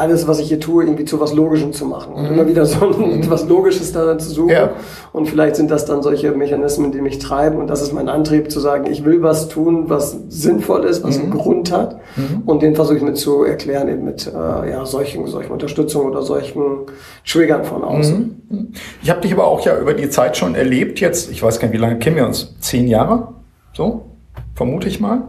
[0.00, 2.14] alles, was ich hier tue, irgendwie zu was Logischem zu machen.
[2.14, 2.32] Und mhm.
[2.32, 4.50] immer wieder so ein, was Logisches daran zu suchen.
[4.50, 4.70] Ja.
[5.12, 7.58] Und vielleicht sind das dann solche Mechanismen, die mich treiben.
[7.58, 11.18] Und das ist mein Antrieb, zu sagen, ich will was tun, was sinnvoll ist, was
[11.18, 11.24] mhm.
[11.24, 12.00] einen Grund hat.
[12.16, 12.42] Mhm.
[12.46, 16.22] Und den versuche ich mir zu erklären, eben mit äh, ja, solchen, solchen Unterstützung oder
[16.22, 16.86] solchen
[17.26, 18.40] Triggern von außen.
[18.48, 18.56] Mhm.
[18.56, 18.68] Mhm.
[19.02, 21.30] Ich habe dich aber auch ja über die Zeit schon erlebt jetzt.
[21.30, 22.54] Ich weiß gar nicht, wie lange kennen wir uns?
[22.60, 23.34] Zehn Jahre?
[23.74, 24.06] So?
[24.54, 25.28] Vermute ich mal.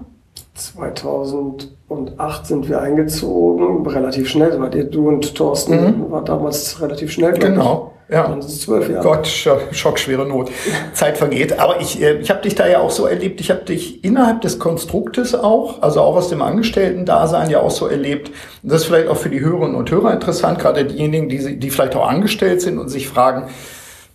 [0.53, 6.11] 2008 sind wir eingezogen, relativ schnell, weil ihr, du und Thorsten mhm.
[6.11, 7.33] war damals relativ schnell.
[7.33, 7.93] Genau.
[8.09, 8.27] Ja.
[8.27, 9.03] Dann sind es zwölf Jahre.
[9.03, 10.51] Gott, Schock, schwere Not.
[10.93, 11.57] Zeit vergeht.
[11.59, 14.41] Aber ich, äh, ich habe dich da ja auch so erlebt, ich habe dich innerhalb
[14.41, 18.31] des Konstruktes auch, also auch aus dem Angestellten-Dasein ja auch so erlebt.
[18.63, 21.95] das ist vielleicht auch für die Hörerinnen und Hörer interessant, gerade diejenigen, die, die vielleicht
[21.95, 23.47] auch angestellt sind und sich fragen,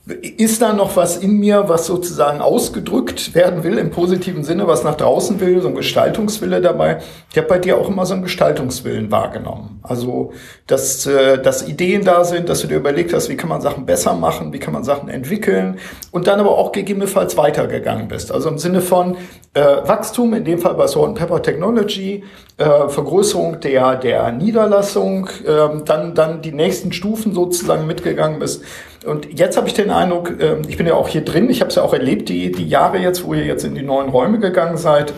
[0.06, 4.84] ist da noch was in mir, was sozusagen ausgedrückt werden will, im positiven Sinne, was
[4.84, 6.98] nach draußen will, so ein Gestaltungswille dabei?
[7.32, 9.80] Ich habe bei dir auch immer so einen Gestaltungswillen wahrgenommen.
[9.82, 10.32] Also,
[10.68, 13.84] dass, äh, dass Ideen da sind, dass du dir überlegt hast, wie kann man Sachen
[13.84, 15.80] besser machen, wie kann man Sachen entwickeln
[16.12, 18.30] und dann aber auch gegebenenfalls weitergegangen bist.
[18.30, 19.16] Also im Sinne von
[19.54, 22.22] äh, Wachstum, in dem Fall bei Salt Pepper Technology,
[22.58, 28.62] äh, Vergrößerung der, der Niederlassung, äh, dann, dann die nächsten Stufen sozusagen mitgegangen bist.
[29.06, 31.68] Und jetzt habe ich den Eindruck, äh, ich bin ja auch hier drin, ich habe
[31.68, 34.38] es ja auch erlebt, die, die Jahre jetzt, wo ihr jetzt in die neuen Räume
[34.38, 35.14] gegangen seid.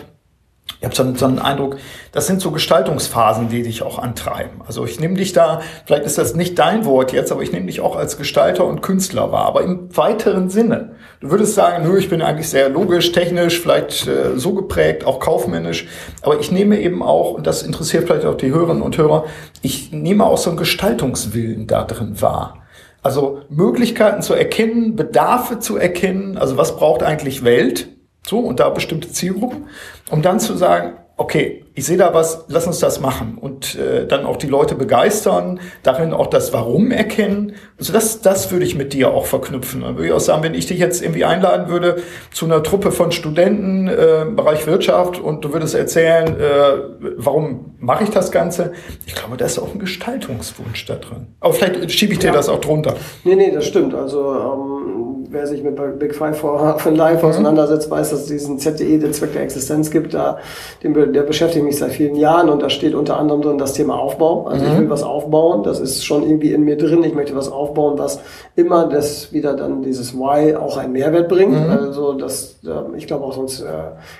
[0.79, 1.77] Ich habe so, so einen Eindruck,
[2.13, 4.61] das sind so Gestaltungsphasen, die dich auch antreiben.
[4.65, 7.65] Also ich nehme dich da, vielleicht ist das nicht dein Wort jetzt, aber ich nehme
[7.65, 10.95] dich auch als Gestalter und Künstler wahr, aber im weiteren Sinne.
[11.19, 15.19] Du würdest sagen, nö, ich bin eigentlich sehr logisch, technisch, vielleicht äh, so geprägt, auch
[15.19, 15.87] kaufmännisch,
[16.21, 19.25] aber ich nehme eben auch, und das interessiert vielleicht auch die Hörerinnen und Hörer,
[19.61, 22.58] ich nehme auch so einen Gestaltungswillen da drin wahr.
[23.01, 27.87] Also Möglichkeiten zu erkennen, Bedarfe zu erkennen, also was braucht eigentlich Welt?
[28.27, 29.67] So, und da bestimmte Zielgruppen,
[30.11, 34.05] um dann zu sagen, okay, ich sehe da was, lass uns das machen und äh,
[34.05, 37.53] dann auch die Leute begeistern, darin auch das Warum erkennen.
[37.77, 39.81] Also das, das würde ich mit dir auch verknüpfen.
[39.81, 42.91] Dann würde ich auch sagen, wenn ich dich jetzt irgendwie einladen würde zu einer Truppe
[42.91, 48.29] von Studenten äh, im Bereich Wirtschaft und du würdest erzählen, äh, warum mache ich das
[48.31, 48.73] Ganze?
[49.05, 51.27] Ich glaube, da ist auch ein Gestaltungswunsch da drin.
[51.39, 52.33] Aber vielleicht schiebe ich dir ja.
[52.33, 52.95] das auch drunter.
[53.23, 53.95] Nee, nee, das stimmt.
[53.95, 57.29] Also ähm, wer sich mit Big Five von Live mhm.
[57.29, 60.13] auseinandersetzt, weiß, dass es diesen ZDE, den Zweck der Existenz gibt.
[60.13, 60.39] Da,
[60.83, 63.99] den, der beschäftigt mich seit vielen Jahren und da steht unter anderem drin das Thema
[63.99, 64.47] Aufbau.
[64.47, 64.71] Also mhm.
[64.71, 67.03] ich will was aufbauen, das ist schon irgendwie in mir drin.
[67.03, 68.19] Ich möchte was aufbauen, was
[68.55, 71.53] immer das wieder dann dieses Why auch einen Mehrwert bringt.
[71.53, 71.69] Mhm.
[71.69, 72.59] Also das,
[72.97, 73.67] ich glaube auch sonst äh,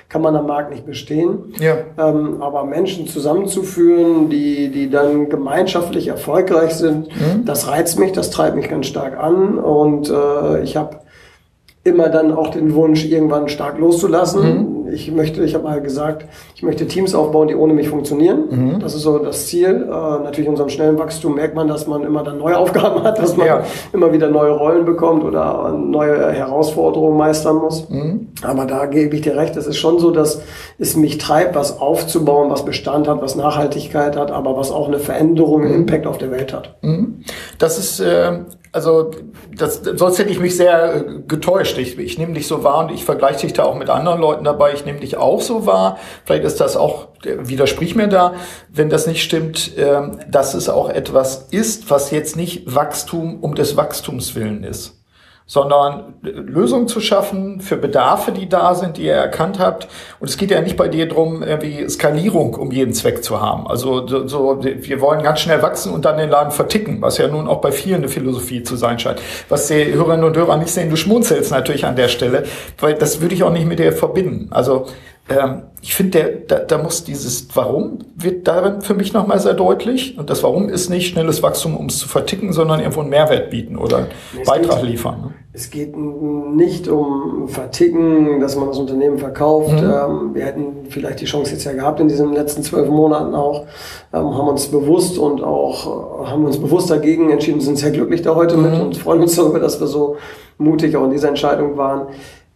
[0.08, 1.54] kann man am Markt nicht bestehen.
[1.58, 1.76] Ja.
[1.98, 7.44] Ähm, aber Menschen zusammenzuführen, die, die dann gemeinschaftlich erfolgreich sind, mhm.
[7.44, 10.99] das reizt mich, das treibt mich ganz stark an und äh, ich habe
[11.84, 14.42] immer dann auch den Wunsch, irgendwann stark loszulassen.
[14.42, 18.44] Mhm ich möchte, ich habe mal gesagt, ich möchte Teams aufbauen, die ohne mich funktionieren.
[18.50, 18.80] Mhm.
[18.80, 19.86] Das ist so das Ziel.
[19.88, 23.18] Äh, natürlich in unserem schnellen Wachstum merkt man, dass man immer dann neue Aufgaben hat,
[23.18, 23.64] dass man ja.
[23.92, 27.88] immer wieder neue Rollen bekommt oder neue Herausforderungen meistern muss.
[27.88, 28.28] Mhm.
[28.42, 30.42] Aber da gebe ich dir recht, es ist schon so, dass
[30.78, 34.98] es mich treibt, was aufzubauen, was Bestand hat, was Nachhaltigkeit hat, aber was auch eine
[34.98, 35.80] Veränderung, einen mhm.
[35.80, 36.76] Impact auf der Welt hat.
[36.82, 37.22] Mhm.
[37.58, 38.40] Das ist äh,
[38.72, 39.10] also
[39.56, 41.76] das, sonst hätte ich mich sehr äh, getäuscht.
[41.78, 44.44] Ich, ich nehme dich so wahr und ich vergleiche dich da auch mit anderen Leuten
[44.44, 44.72] dabei.
[44.80, 45.98] Ich nehme dich auch so wahr.
[46.24, 48.34] Vielleicht ist das auch, widersprich mir da,
[48.68, 53.54] wenn das nicht stimmt, äh, dass es auch etwas ist, was jetzt nicht Wachstum um
[53.54, 54.99] des Wachstums willen ist
[55.50, 59.88] sondern Lösungen zu schaffen für Bedarfe, die da sind, die ihr erkannt habt.
[60.20, 63.66] Und es geht ja nicht bei dir drum, irgendwie Skalierung um jeden Zweck zu haben.
[63.66, 67.48] Also so, wir wollen ganz schnell wachsen und dann den Laden verticken, was ja nun
[67.48, 69.20] auch bei vielen eine Philosophie zu sein scheint.
[69.48, 72.44] Was die Hörerinnen und Hörer nicht sehen, du schmunzelst natürlich an der Stelle,
[72.78, 74.50] weil das würde ich auch nicht mit dir verbinden.
[74.52, 74.86] Also
[75.30, 80.18] ähm, ich finde, da, da muss dieses Warum wird darin für mich nochmal sehr deutlich.
[80.18, 83.48] Und das Warum ist nicht schnelles Wachstum, um es zu verticken, sondern irgendwo einen Mehrwert
[83.48, 85.20] bieten oder es Beitrag geht, liefern.
[85.20, 85.34] Ne?
[85.52, 89.80] Es geht nicht um Verticken, dass man das Unternehmen verkauft.
[89.80, 89.90] Mhm.
[89.90, 93.66] Ähm, wir hätten vielleicht die Chance jetzt ja gehabt in diesen letzten zwölf Monaten auch,
[94.12, 98.22] ähm, haben uns bewusst und auch äh, haben uns bewusst dagegen entschieden, sind sehr glücklich
[98.22, 98.62] da heute mhm.
[98.62, 100.16] mit und freuen uns darüber, dass wir so
[100.58, 102.08] mutig auch in dieser Entscheidung waren.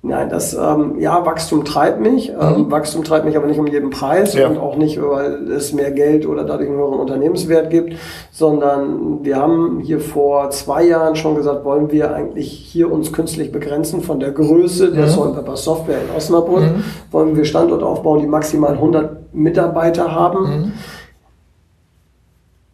[0.07, 2.29] Nein, das ähm, ja Wachstum treibt mich.
[2.29, 2.71] Ähm, mhm.
[2.71, 4.49] Wachstum treibt mich aber nicht um jeden Preis ja.
[4.49, 7.95] und auch nicht, weil es mehr Geld oder dadurch einen höheren Unternehmenswert gibt,
[8.31, 13.51] sondern wir haben hier vor zwei Jahren schon gesagt, wollen wir eigentlich hier uns künstlich
[13.51, 15.09] begrenzen von der Größe der mhm.
[15.09, 16.65] Salt Pepper Software in Osnabrück.
[16.65, 16.85] Mhm.
[17.11, 20.45] Wollen wir Standorte aufbauen, die maximal 100 Mitarbeiter haben.
[20.45, 20.73] Mhm.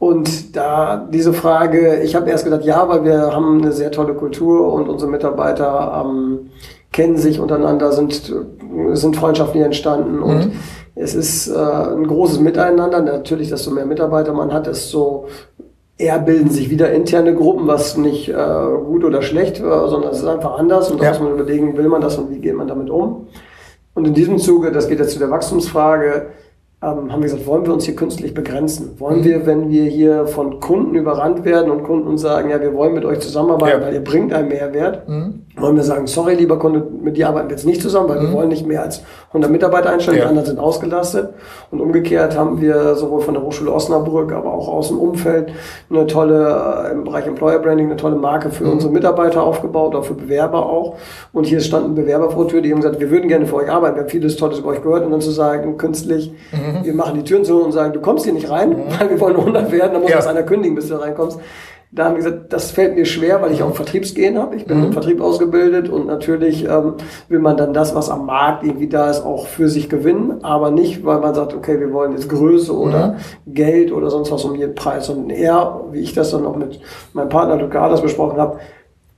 [0.01, 4.14] Und da diese Frage, ich habe erst gedacht, ja, weil wir haben eine sehr tolle
[4.14, 6.51] Kultur und unsere Mitarbeiter ähm,
[6.92, 8.33] kennen sich untereinander, sind,
[8.92, 10.22] sind Freundschaften entstanden mhm.
[10.22, 10.53] und
[10.96, 13.00] es ist äh, ein großes Miteinander.
[13.00, 15.26] Natürlich, desto mehr Mitarbeiter man hat, desto
[15.96, 18.35] eher bilden sich wieder interne Gruppen, was nicht äh,
[18.85, 21.11] gut oder schlecht war, sondern es ist einfach anders und da ja.
[21.11, 23.29] muss man überlegen, will man das und wie geht man damit um.
[23.94, 26.29] Und in diesem Zuge, das geht jetzt zu der Wachstumsfrage,
[26.83, 28.98] ähm, haben wir gesagt, wollen wir uns hier künstlich begrenzen?
[28.98, 29.24] Wollen mhm.
[29.24, 32.94] wir, wenn wir hier von Kunden überrannt werden und Kunden uns sagen, ja, wir wollen
[32.94, 33.87] mit euch zusammenarbeiten, ja.
[33.87, 35.42] weil ihr bringt einen Mehrwert, mhm.
[35.61, 38.29] Wollen wir sagen, sorry, lieber Kunde, mit dir arbeiten wir jetzt nicht zusammen, weil mhm.
[38.29, 40.25] wir wollen nicht mehr als 100 Mitarbeiter einstellen, ja.
[40.25, 41.31] die anderen sind ausgelastet.
[41.70, 45.53] Und umgekehrt haben wir sowohl von der Hochschule Osnabrück, aber auch aus dem Umfeld
[45.88, 48.73] eine tolle, äh, im Bereich Employer Branding, eine tolle Marke für mhm.
[48.73, 50.96] unsere Mitarbeiter aufgebaut, auch für Bewerber auch.
[51.33, 53.70] Und hier standen Bewerber vor der Tür, die haben gesagt, wir würden gerne für euch
[53.70, 56.81] arbeiten, wir haben vieles Tolles über euch gehört und dann zu sagen, künstlich, mhm.
[56.83, 58.83] Wir machen die Türen zu und sagen, du kommst hier nicht rein, mhm.
[58.99, 60.16] weil wir wollen 100 werden, dann muss ja.
[60.16, 61.38] das einer kündigen, bis du reinkommst.
[61.92, 64.55] Da haben wir gesagt, das fällt mir schwer, weil ich auch Vertriebsgehen habe.
[64.55, 64.85] Ich bin mhm.
[64.87, 66.94] im Vertrieb ausgebildet und natürlich ähm,
[67.29, 70.70] will man dann das, was am Markt irgendwie da ist, auch für sich gewinnen, aber
[70.70, 73.55] nicht, weil man sagt, okay, wir wollen jetzt Größe oder mhm.
[73.55, 76.81] Geld oder sonst was um jeden Preis, sondern eher, wie ich das dann auch mit
[77.12, 78.61] meinem Partner Lukas besprochen habe,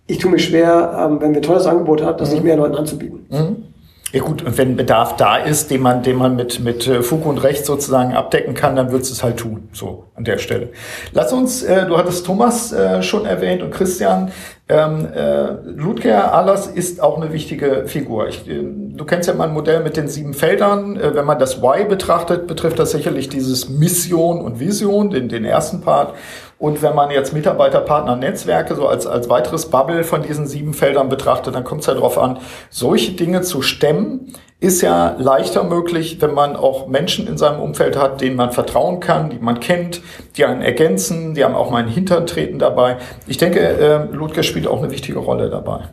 [0.06, 2.46] ich tue mich schwer, ähm, wenn wir ein tolles Angebot haben, das nicht mhm.
[2.46, 3.26] mehr Leuten anzubieten.
[3.30, 3.71] Mhm.
[4.12, 7.25] Ja gut, und wenn Bedarf da ist, den man, den man mit, mit äh, Fug
[7.25, 9.68] und Recht sozusagen abdecken kann, dann würdest du es halt tun.
[9.72, 10.68] So an der Stelle.
[11.12, 14.31] Lass uns, äh, du hattest Thomas äh, schon erwähnt und Christian,
[14.68, 18.29] ähm, äh, Ludger Ahlers ist auch eine wichtige Figur.
[18.29, 20.96] Ich, äh, du kennst ja mein Modell mit den sieben Feldern.
[20.96, 25.44] Äh, wenn man das Why betrachtet, betrifft das sicherlich dieses Mission und Vision, den, den
[25.44, 26.14] ersten Part.
[26.62, 30.75] Und wenn man jetzt Mitarbeiter, Partner, Netzwerke so als, als weiteres Bubble von diesen sieben
[30.75, 32.38] Feldern betrachtet, dann kommt es ja darauf an,
[32.70, 37.98] solche Dinge zu stemmen, ist ja leichter möglich, wenn man auch Menschen in seinem Umfeld
[37.98, 40.03] hat, denen man vertrauen kann, die man kennt,
[40.37, 42.98] die einen ergänzen, die haben auch mal einen Hintern treten dabei.
[43.27, 45.88] Ich denke, äh, Ludger spielt auch eine wichtige Rolle dabei.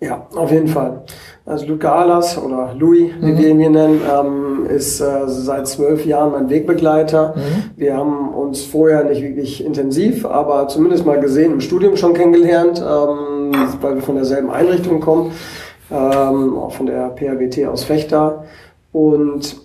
[0.00, 1.02] Ja, auf jeden Fall.
[1.50, 3.38] Also Luca Alas oder Louis, wie mhm.
[3.38, 7.34] wir ihn hier nennen, ähm, ist äh, seit zwölf Jahren mein Wegbegleiter.
[7.34, 7.70] Mhm.
[7.76, 12.78] Wir haben uns vorher nicht wirklich intensiv, aber zumindest mal gesehen, im Studium schon kennengelernt,
[12.78, 15.32] ähm, weil wir von derselben Einrichtung kommen,
[15.90, 18.44] ähm, auch von der PHWT aus Fechter.
[18.92, 19.56] Und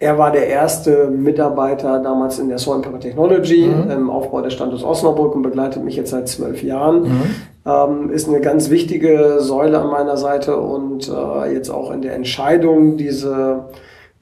[0.00, 3.90] er war der erste Mitarbeiter damals in der Salt Pepper Technology mhm.
[3.90, 7.02] im Aufbau des Standorts Osnabrück und begleitet mich jetzt seit zwölf Jahren.
[7.02, 7.22] Mhm.
[7.66, 12.14] Ähm, ist eine ganz wichtige Säule an meiner Seite und äh, jetzt auch in der
[12.14, 13.66] Entscheidung, diese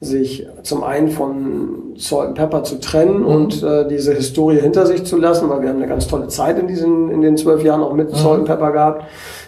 [0.01, 3.25] sich zum einen von Salt Pepper zu trennen mhm.
[3.25, 6.59] und äh, diese Historie hinter sich zu lassen, weil wir haben eine ganz tolle Zeit
[6.59, 8.15] in diesen in den zwölf Jahren auch mit mhm.
[8.15, 9.05] Salt Pepper gehabt.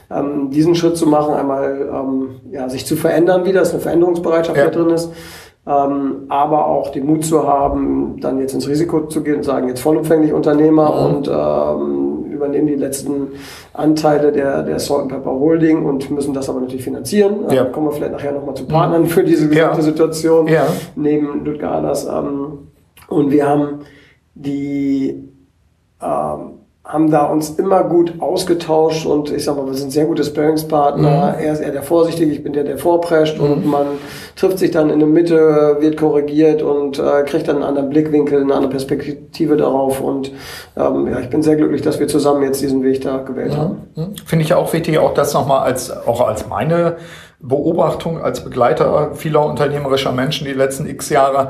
[0.09, 4.57] Ähm, diesen Schritt zu machen, einmal ähm, ja, sich zu verändern wieder, dass eine Veränderungsbereitschaft
[4.57, 4.69] ja.
[4.69, 5.09] drin ist
[5.67, 9.67] ähm, aber auch den Mut zu haben, dann jetzt ins Risiko zu gehen und sagen,
[9.67, 11.15] jetzt vollumfänglich Unternehmer mhm.
[11.15, 13.27] und ähm, übernehmen die letzten
[13.73, 17.45] Anteile der, der Salt Pepper Holding und müssen das aber natürlich finanzieren.
[17.51, 17.65] Ja.
[17.65, 19.83] Ähm, kommen wir vielleicht nachher nochmal zu Partnern für diese gesamte ja.
[19.83, 20.65] Situation ja.
[20.95, 22.07] neben Ludger Ahlers.
[22.07, 22.69] Ähm,
[23.07, 23.81] und wir haben
[24.33, 25.29] die
[26.01, 30.23] ähm, haben da uns immer gut ausgetauscht und ich sag mal, wir sind sehr gute
[30.23, 31.35] Sparringspartner.
[31.37, 31.43] Mhm.
[31.43, 33.51] Er ist eher der Vorsichtige, ich bin der, der vorprescht mhm.
[33.51, 33.85] und man
[34.35, 38.41] trifft sich dann in der Mitte, wird korrigiert und äh, kriegt dann einen anderen Blickwinkel,
[38.41, 40.31] eine andere Perspektive darauf und
[40.75, 43.57] ähm, ja, ich bin sehr glücklich, dass wir zusammen jetzt diesen Weg da gewählt mhm.
[43.57, 44.15] haben.
[44.25, 46.97] Finde ich auch wichtig, auch das nochmal als, auch als meine
[47.41, 51.49] Beobachtung als Begleiter vieler unternehmerischer Menschen die letzten x Jahre,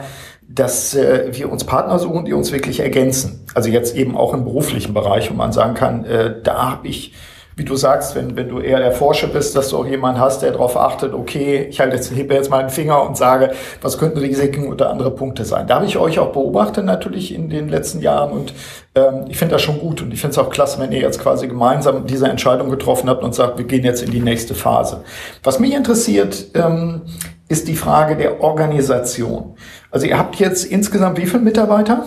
[0.55, 3.45] dass äh, wir uns Partner suchen, die uns wirklich ergänzen.
[3.53, 7.13] Also jetzt eben auch im beruflichen Bereich, wo man sagen kann, äh, da habe ich
[7.61, 10.41] wie du sagst, wenn, wenn du eher der Forscher bist, dass du auch jemanden hast,
[10.41, 13.97] der darauf achtet, okay, ich halte jetzt, hebe jetzt mal einen Finger und sage, was
[13.97, 15.67] könnten Risiken oder andere Punkte sein.
[15.67, 18.53] Da habe ich euch auch beobachtet natürlich in den letzten Jahren und
[18.95, 21.19] ähm, ich finde das schon gut und ich finde es auch klasse, wenn ihr jetzt
[21.19, 25.03] quasi gemeinsam diese Entscheidung getroffen habt und sagt, wir gehen jetzt in die nächste Phase.
[25.43, 27.01] Was mich interessiert, ähm,
[27.49, 29.55] ist die Frage der Organisation.
[29.91, 32.05] Also ihr habt jetzt insgesamt wie viele Mitarbeiter?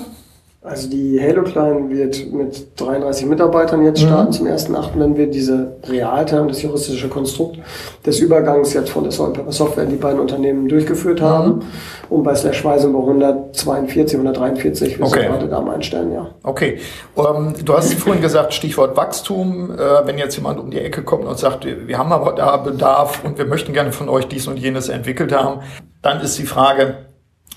[0.65, 4.07] Also die Halo Klein wird mit 33 Mitarbeitern jetzt mhm.
[4.07, 4.57] starten mhm.
[4.57, 7.59] zum 1.8., wenn wir diese Realtime, das juristische Konstrukt
[8.07, 11.25] des Übergangs jetzt von der Software in die beiden Unternehmen durchgeführt mhm.
[11.25, 11.61] haben.
[12.09, 15.27] Und bei Slash Weise bei 142, 143 wir okay.
[15.27, 16.31] gerade da am einstellen, ja.
[16.43, 16.79] Okay.
[17.15, 19.71] Um, ähm, du hast vorhin gesagt, Stichwort Wachstum.
[19.71, 23.23] Äh, wenn jetzt jemand um die Ecke kommt und sagt, wir haben aber da Bedarf
[23.23, 25.61] und wir möchten gerne von euch dies und jenes entwickelt haben,
[26.01, 26.97] dann ist die Frage,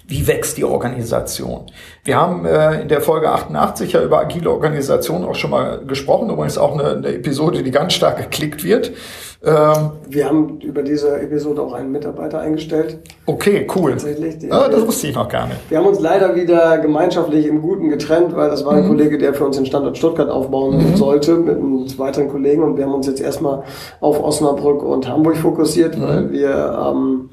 [0.08, 1.66] wie wächst die Organisation?
[2.06, 6.30] Wir haben äh, in der Folge 88 ja über agile Organisation auch schon mal gesprochen,
[6.30, 8.94] übrigens auch eine, eine Episode, die ganz stark geklickt wird.
[9.44, 13.00] Ähm, wir haben über diese Episode auch einen Mitarbeiter eingestellt.
[13.26, 13.92] Okay, cool.
[13.92, 14.40] Tatsächlich.
[14.40, 15.60] Die, ah, das wusste ich noch gar nicht.
[15.70, 18.88] Wir haben uns leider wieder gemeinschaftlich im Guten getrennt, weil das war ein mhm.
[18.88, 20.96] Kollege, der für uns den Standort Stuttgart aufbauen mhm.
[20.96, 23.64] sollte mit einem weiteren Kollegen und wir haben uns jetzt erstmal
[24.00, 26.02] auf Osnabrück und Hamburg fokussiert, mhm.
[26.02, 27.30] weil wir ähm,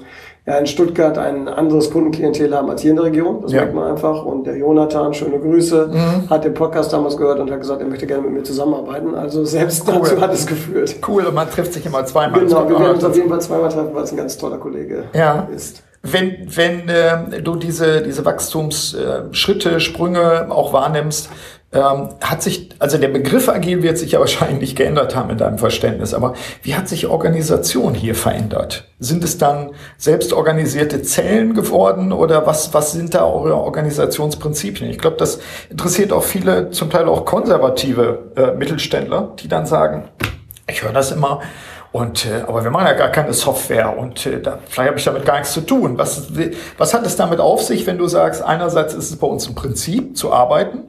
[0.46, 3.40] ja in Stuttgart ein anderes Kundenklientel haben als hier in der Region.
[3.42, 3.61] Das ja.
[3.61, 4.24] merkt man einfach.
[4.24, 6.30] Und der Jonathan, schöne Grüße, mhm.
[6.30, 9.14] hat den Podcast damals gehört und hat gesagt, er möchte gerne mit mir zusammenarbeiten.
[9.14, 10.00] Also selbst cool.
[10.00, 10.96] dazu hat es geführt.
[11.07, 12.40] Cool, und man trifft sich immer zweimal.
[12.40, 15.04] Genau, wir werden uns auf jeden Fall zweimal treffen, weil es ein ganz toller Kollege
[15.14, 15.48] ja.
[15.54, 15.83] ist.
[16.06, 21.30] Wenn, wenn äh, du diese, diese Wachstumsschritte, Sprünge auch wahrnimmst,
[21.72, 25.56] ähm, hat sich, also der Begriff agil wird sich ja wahrscheinlich geändert haben in deinem
[25.56, 28.84] Verständnis, aber wie hat sich Organisation hier verändert?
[28.98, 34.90] Sind es dann selbstorganisierte Zellen geworden oder was, was sind da eure Organisationsprinzipien?
[34.90, 35.40] Ich glaube, das
[35.70, 40.04] interessiert auch viele, zum Teil auch konservative äh, Mittelständler, die dann sagen,
[40.68, 41.40] ich höre das immer,
[41.94, 45.04] und äh, aber wir machen ja gar keine Software und äh, da, vielleicht habe ich
[45.04, 45.96] damit gar nichts zu tun.
[45.96, 46.26] Was,
[46.76, 49.54] was hat es damit auf sich, wenn du sagst, einerseits ist es bei uns ein
[49.54, 50.80] Prinzip zu arbeiten,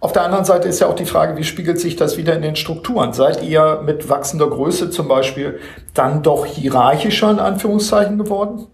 [0.00, 2.42] auf der anderen Seite ist ja auch die Frage, wie spiegelt sich das wieder in
[2.42, 3.12] den Strukturen?
[3.12, 5.60] Seid ihr mit wachsender Größe zum Beispiel
[5.94, 8.66] dann doch hierarchischer in Anführungszeichen geworden?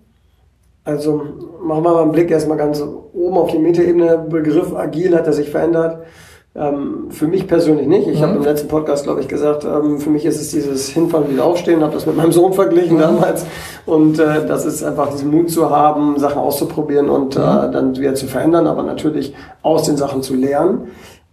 [0.85, 1.23] Also
[1.62, 4.16] machen wir mal einen Blick erstmal ganz oben auf die Metaebene.
[4.30, 6.05] Begriff agil hat er sich verändert.
[6.53, 8.09] Ähm, für mich persönlich nicht.
[8.09, 8.24] Ich mhm.
[8.24, 11.44] habe im letzten Podcast, glaube ich, gesagt, ähm, für mich ist es dieses Hinfallen wieder
[11.44, 13.03] aufstehen, habe das mit meinem Sohn verglichen mhm.
[13.03, 13.46] damals.
[13.86, 17.42] Und äh, das ist einfach diesen Mut zu haben, Sachen auszuprobieren und mhm.
[17.42, 19.32] äh, dann wieder zu verändern, aber natürlich
[19.62, 20.88] aus den Sachen zu lernen.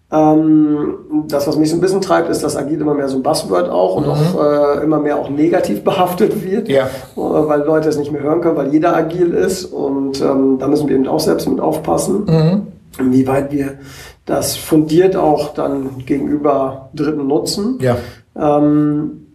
[0.10, 3.24] Ähm, das, was mich so ein bisschen treibt, ist, dass agil immer mehr so ein
[3.24, 4.12] Buzzword auch und mhm.
[4.12, 6.86] auch äh, immer mehr auch negativ behaftet wird, ja.
[6.86, 10.68] äh, weil Leute es nicht mehr hören können, weil jeder agil ist und ähm, da
[10.68, 12.68] müssen wir eben auch selbst mit aufpassen, mhm.
[13.00, 13.80] Inwieweit wir
[14.26, 17.80] das fundiert auch dann gegenüber Dritten nutzen.
[17.80, 17.98] Ja.
[18.36, 19.28] Ähm,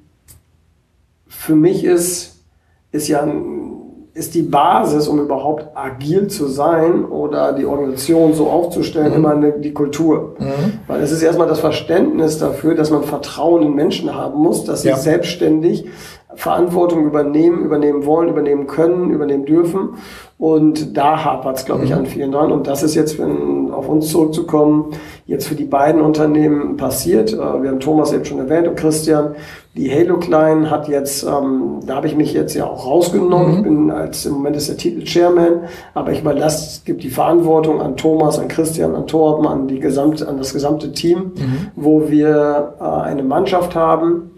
[1.26, 2.42] für mich ist,
[2.92, 3.26] ist ja
[4.14, 9.16] ist die Basis, um überhaupt agil zu sein oder die Organisation so aufzustellen, mhm.
[9.16, 10.36] immer eine, die Kultur.
[10.38, 10.80] Mhm.
[10.86, 14.82] Weil es ist erstmal das Verständnis dafür, dass man Vertrauen in Menschen haben muss, dass
[14.82, 14.96] sie ja.
[14.96, 15.86] selbstständig
[16.36, 19.90] Verantwortung übernehmen, übernehmen wollen, übernehmen können, übernehmen dürfen.
[20.38, 21.98] Und da hapert es, glaube ich, mhm.
[21.98, 22.50] an vielen dran.
[22.50, 24.86] Und das ist jetzt, wenn, auf uns zurückzukommen,
[25.24, 27.32] jetzt für die beiden Unternehmen passiert.
[27.32, 29.36] Äh, wir haben Thomas eben schon erwähnt und Christian.
[29.76, 33.52] Die Halo Klein hat jetzt, ähm, da habe ich mich jetzt ja auch rausgenommen.
[33.52, 33.56] Mhm.
[33.56, 35.60] Ich bin als, im Moment ist der Titel Chairman,
[35.94, 40.26] aber ich überlasse, gibt die Verantwortung an Thomas, an Christian, an Torben, an die gesamte,
[40.26, 41.70] an das gesamte Team, mhm.
[41.76, 44.32] wo wir äh, eine Mannschaft haben,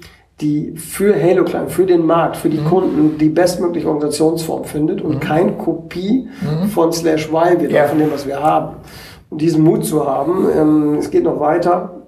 [0.45, 2.67] die für Halo Klein, für den Markt, für die mhm.
[2.67, 5.21] Kunden die bestmögliche Organisationsform findet und mhm.
[5.21, 6.69] kein Kopie mhm.
[6.69, 7.87] von Slash Y wird, ja.
[7.87, 8.77] von dem, was wir haben.
[9.31, 12.03] Und diesen Mut zu haben, ähm, es geht noch weiter.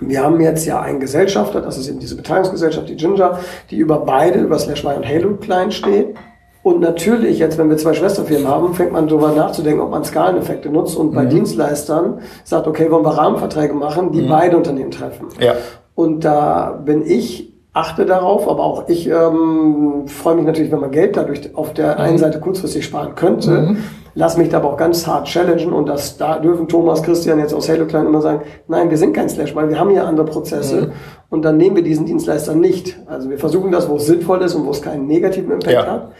[0.00, 3.38] Wir haben jetzt ja einen Gesellschafter, das ist eben diese Beteiligungsgesellschaft, die Ginger,
[3.70, 6.16] die über beide, über Slash Y und Halo Klein steht.
[6.64, 10.68] Und natürlich, jetzt wenn wir zwei Schwesterfirmen haben, fängt man darüber nachzudenken, ob man Skaleneffekte
[10.68, 11.30] nutzt und bei mhm.
[11.30, 14.28] Dienstleistern sagt, okay, wollen wir Rahmenverträge machen, die mhm.
[14.28, 15.28] beide Unternehmen treffen.
[15.38, 15.54] Ja.
[15.94, 20.90] Und da bin ich achte darauf, aber auch ich ähm, freue mich natürlich, wenn man
[20.90, 22.18] Geld dadurch auf der einen mhm.
[22.18, 23.50] Seite kurzfristig sparen könnte.
[23.50, 23.76] Mhm.
[24.14, 27.52] Lass mich da aber auch ganz hart challengen und das da dürfen Thomas, Christian jetzt
[27.52, 30.24] aus Halo Klein immer sagen, nein, wir sind kein Slash, weil wir haben hier andere
[30.24, 30.92] Prozesse mhm.
[31.28, 32.98] und dann nehmen wir diesen Dienstleister nicht.
[33.04, 35.86] Also wir versuchen das, wo es sinnvoll ist und wo es keinen negativen Impact ja.
[35.86, 36.12] hat.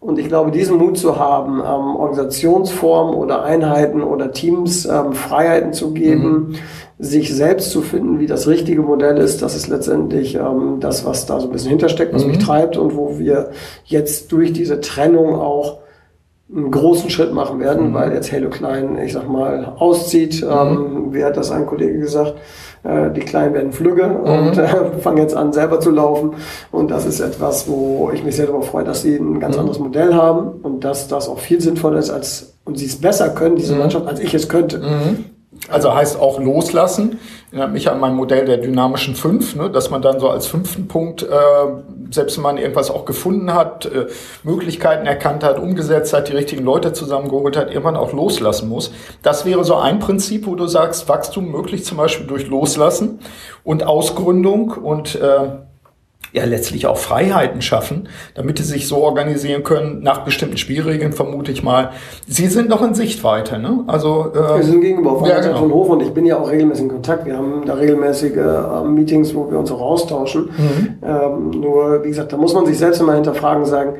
[0.00, 5.72] Und ich glaube, diesen Mut zu haben, ähm, Organisationsformen oder Einheiten oder Teams ähm, Freiheiten
[5.72, 6.54] zu geben, mhm
[6.98, 11.26] sich selbst zu finden, wie das richtige Modell ist, das ist letztendlich ähm, das, was
[11.26, 12.30] da so ein bisschen hintersteckt, was mhm.
[12.30, 13.50] mich treibt und wo wir
[13.84, 15.78] jetzt durch diese Trennung auch
[16.54, 17.94] einen großen Schritt machen werden, mhm.
[17.94, 20.42] weil jetzt Halo Klein, ich sag mal, auszieht.
[20.42, 20.50] Mhm.
[20.50, 22.34] Ähm, wie hat das ein Kollege gesagt?
[22.84, 24.48] Äh, die Kleinen werden flügge mhm.
[24.48, 24.68] und äh,
[25.00, 26.34] fangen jetzt an, selber zu laufen.
[26.70, 29.60] Und das ist etwas, wo ich mich sehr darüber freue, dass sie ein ganz mhm.
[29.60, 33.30] anderes Modell haben und dass das auch viel sinnvoller ist als und sie es besser
[33.30, 33.80] können, diese mhm.
[33.80, 34.80] Mannschaft, als ich es könnte.
[35.68, 37.18] Also heißt auch loslassen.
[37.50, 40.88] Erinnert mich an mein Modell der dynamischen fünf, ne, dass man dann so als fünften
[40.88, 41.26] Punkt, äh,
[42.10, 44.06] selbst wenn man irgendwas auch gefunden hat, äh,
[44.42, 48.92] Möglichkeiten erkannt hat, umgesetzt hat, die richtigen Leute zusammengeholt hat, irgendwann auch loslassen muss.
[49.22, 53.20] Das wäre so ein Prinzip, wo du sagst, Wachstum möglich zum Beispiel durch Loslassen
[53.62, 55.48] und Ausgründung und äh,
[56.34, 61.52] ja letztlich auch Freiheiten schaffen, damit sie sich so organisieren können, nach bestimmten Spielregeln, vermute
[61.52, 61.90] ich mal.
[62.26, 63.84] Sie sind noch in Sichtweite, ne?
[63.86, 65.58] Also äh, Wir sind gegenüber von, ja, genau.
[65.58, 67.24] von Hof und ich bin ja auch regelmäßig in Kontakt.
[67.24, 70.50] Wir haben da regelmäßige äh, Meetings, wo wir uns auch austauschen.
[70.56, 70.96] Mhm.
[71.02, 73.94] Ähm, nur, wie gesagt, da muss man sich selbst immer hinterfragen, sagen,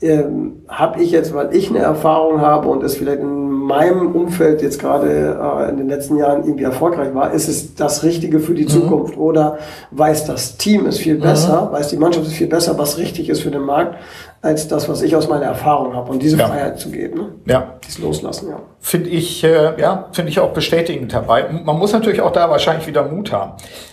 [0.00, 3.41] ähm, habe ich jetzt, weil ich eine Erfahrung habe und es vielleicht in
[3.72, 8.02] meinem Umfeld jetzt gerade äh, in den letzten Jahren irgendwie erfolgreich war, ist es das
[8.02, 8.68] Richtige für die mhm.
[8.68, 9.58] Zukunft oder
[9.92, 11.72] weiß das Team ist viel besser, mhm.
[11.72, 13.96] weiß die Mannschaft ist viel besser, was richtig ist für den Markt,
[14.42, 16.46] als das, was ich aus meiner Erfahrung habe und diese ja.
[16.46, 17.18] Freiheit zu geben.
[17.18, 17.28] Ne?
[17.46, 17.74] Ja.
[17.86, 18.60] Dies loslassen, ja.
[18.80, 21.48] Finde ich, äh, ja, finde ich auch bestätigend dabei.
[21.64, 23.52] Man muss natürlich auch da wahrscheinlich wieder Mut haben.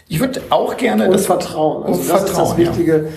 [0.10, 1.84] Ich würde auch gerne und das Vertrauen.
[1.84, 2.96] Also das Vertrauen, ist das Wichtige.
[2.98, 3.10] Ja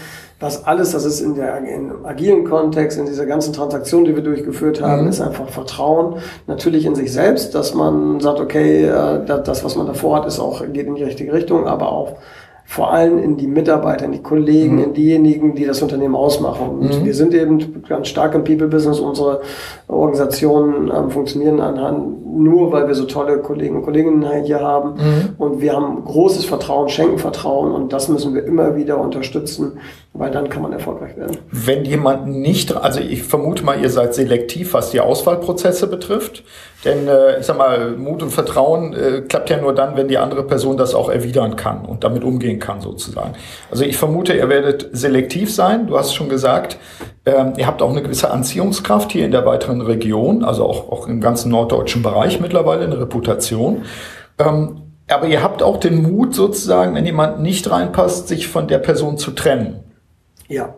[0.43, 4.25] das alles, das ist in der im agilen Kontext, in dieser ganzen Transaktion, die wir
[4.25, 5.09] durchgeführt haben, mhm.
[5.09, 6.17] ist einfach Vertrauen.
[6.49, 10.41] Natürlich in sich selbst, dass man sagt, okay, äh, das, was man davor hat, ist
[10.41, 12.17] auch, geht in die richtige Richtung, aber auch
[12.65, 14.85] vor allem in die Mitarbeiter, in die Kollegen, mhm.
[14.85, 16.69] in diejenigen, die das Unternehmen ausmachen.
[16.71, 17.05] Und mhm.
[17.05, 18.99] wir sind eben ganz stark im People-Business.
[18.99, 19.43] Unsere
[19.89, 24.95] Organisationen ähm, funktionieren anhand nur, weil wir so tolle Kollegen und Kolleginnen hier haben.
[24.95, 25.29] Mhm.
[25.37, 27.73] Und wir haben großes Vertrauen, schenken Vertrauen.
[27.73, 29.73] Und das müssen wir immer wieder unterstützen,
[30.15, 31.39] weil dann kann man erfolgreich werden.
[31.51, 36.45] Wenn jemand nicht, also ich vermute mal, ihr seid selektiv, was die Auswahlprozesse betrifft.
[36.85, 40.19] Denn äh, ich sag mal, Mut und Vertrauen äh, klappt ja nur dann, wenn die
[40.19, 43.33] andere Person das auch erwidern kann und damit umgehen kann, sozusagen.
[43.71, 45.87] Also ich vermute, ihr werdet selektiv sein.
[45.87, 46.77] Du hast schon gesagt,
[47.25, 51.09] ähm, ihr habt auch eine gewisse Anziehungskraft hier in der weiteren Region, also auch, auch
[51.09, 53.85] im ganzen norddeutschen Bereich mittlerweile eine Reputation.
[54.39, 58.79] Ähm, aber ihr habt auch den Mut, sozusagen, wenn jemand nicht reinpasst, sich von der
[58.79, 59.82] Person zu trennen.
[60.53, 60.75] Ja.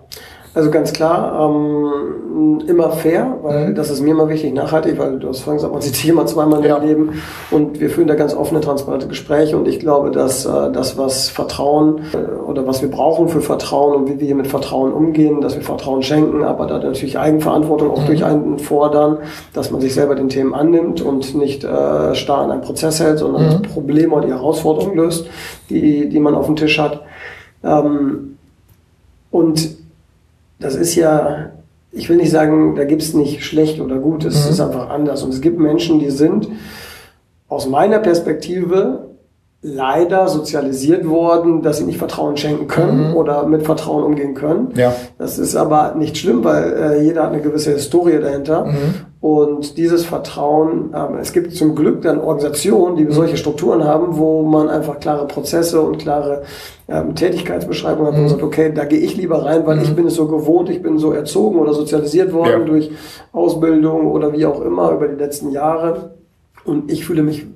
[0.55, 3.75] Also ganz klar, ähm, immer fair, weil mhm.
[3.75, 6.27] das ist mir immer wichtig, nachhaltig, weil du hast vorhin gesagt, man sieht sich immer
[6.27, 6.77] zweimal ja.
[6.77, 10.71] im Leben und wir führen da ganz offene, transparente Gespräche und ich glaube, dass äh,
[10.71, 14.47] das, was Vertrauen äh, oder was wir brauchen für Vertrauen und wie wir hier mit
[14.47, 18.07] Vertrauen umgehen, dass wir Vertrauen schenken, aber da natürlich Eigenverantwortung auch mhm.
[18.07, 19.19] durch einen fordern,
[19.55, 23.19] dass man sich selber den Themen annimmt und nicht äh, starr an einem Prozess hält,
[23.19, 23.51] sondern mhm.
[23.51, 25.27] das Problem oder die Herausforderung löst,
[25.69, 27.03] die, die man auf dem Tisch hat.
[27.65, 28.34] Ähm,
[29.35, 29.71] und
[30.61, 31.51] das ist ja,
[31.91, 34.53] ich will nicht sagen, da gibt es nicht schlecht oder gut, es mhm.
[34.53, 35.25] ist einfach anders.
[35.25, 36.49] Und es gibt Menschen, die sind
[37.49, 39.04] aus meiner Perspektive
[39.67, 43.17] leider sozialisiert worden, dass sie nicht Vertrauen schenken können mhm.
[43.17, 44.75] oder mit Vertrauen umgehen können.
[44.77, 44.95] Ja.
[45.17, 48.67] Das ist aber nicht schlimm, weil äh, jeder hat eine gewisse Historie dahinter.
[48.67, 48.95] Mhm.
[49.23, 54.43] Und dieses Vertrauen, ähm, es gibt zum Glück dann Organisationen, die solche Strukturen haben, wo
[54.43, 56.43] man einfach klare Prozesse und klare
[56.87, 58.33] ähm, Tätigkeitsbeschreibungen hat, wo man mhm.
[58.33, 59.83] sagt, okay, da gehe ich lieber rein, weil mhm.
[59.85, 62.67] ich bin es so gewohnt, ich bin so erzogen oder sozialisiert worden ja.
[62.67, 62.91] durch
[63.33, 66.17] Ausbildung oder wie auch immer über die letzten Jahre.
[66.67, 67.47] Und ich fühle mich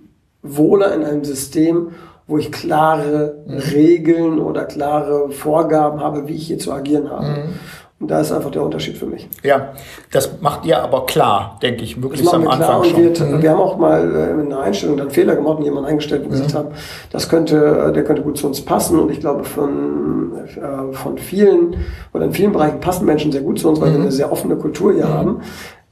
[0.42, 1.92] wohler in einem System,
[2.26, 3.58] wo ich klare mhm.
[3.58, 7.26] Regeln oder klare Vorgaben habe, wie ich hier zu agieren habe.
[7.26, 7.54] Mhm.
[8.00, 9.28] Und da ist einfach der Unterschied für mich.
[9.42, 9.72] Ja,
[10.12, 12.80] das macht ihr aber klar, denke ich, möglichst am Anfang klar.
[12.80, 13.42] Und wir, mhm.
[13.42, 16.30] wir, haben auch mal äh, in der Einstellung dann Fehler gemacht und jemanden eingestellt, wo
[16.30, 16.42] wir mhm.
[16.44, 16.74] gesagt haben,
[17.10, 19.00] das könnte, äh, der könnte gut zu uns passen.
[19.00, 21.74] Und ich glaube, von, äh, von vielen
[22.14, 23.94] oder in vielen Bereichen passen Menschen sehr gut zu uns, weil mhm.
[23.94, 25.14] wir eine sehr offene Kultur hier mhm.
[25.14, 25.40] haben.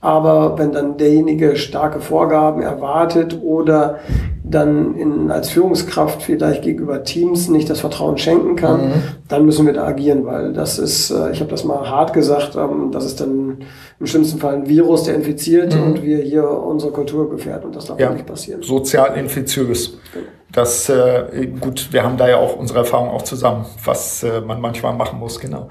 [0.07, 3.99] Aber wenn dann derjenige starke Vorgaben erwartet oder
[4.45, 9.03] dann in, als Führungskraft vielleicht gegenüber Teams nicht das Vertrauen schenken kann, mhm.
[9.27, 12.55] dann müssen wir da agieren, weil das ist, äh, ich habe das mal hart gesagt,
[12.55, 13.65] ähm, das ist dann
[13.99, 15.83] im schlimmsten Fall ein Virus, der infiziert mhm.
[15.83, 18.11] und wir hier unsere Kultur gefährden und das darf ja.
[18.11, 18.63] nicht passieren.
[18.63, 19.99] Sozial infiziös.
[20.15, 20.27] Genau.
[20.53, 24.61] Das, äh, gut, wir haben da ja auch unsere Erfahrung auch zusammen, was äh, man
[24.61, 25.69] manchmal machen muss, genau.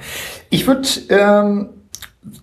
[0.50, 1.70] Ich würde ähm,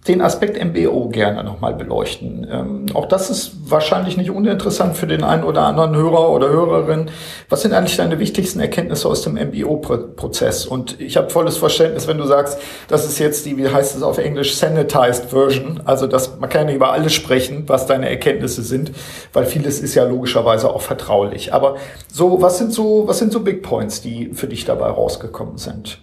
[0.07, 2.47] den Aspekt MBO gerne nochmal beleuchten.
[2.51, 7.11] Ähm, auch das ist wahrscheinlich nicht uninteressant für den einen oder anderen Hörer oder Hörerin.
[7.49, 10.67] Was sind eigentlich deine wichtigsten Erkenntnisse aus dem MBO-Prozess?
[10.67, 12.59] Und ich habe volles Verständnis, wenn du sagst,
[12.89, 15.81] das ist jetzt die, wie heißt es auf Englisch, sanitized Version.
[15.85, 18.93] Also, dass man kann über alles sprechen, was deine Erkenntnisse sind,
[19.33, 21.53] weil vieles ist ja logischerweise auch vertraulich.
[21.53, 21.77] Aber
[22.13, 25.99] so, was sind so, was sind so Big Points, die für dich dabei rausgekommen sind?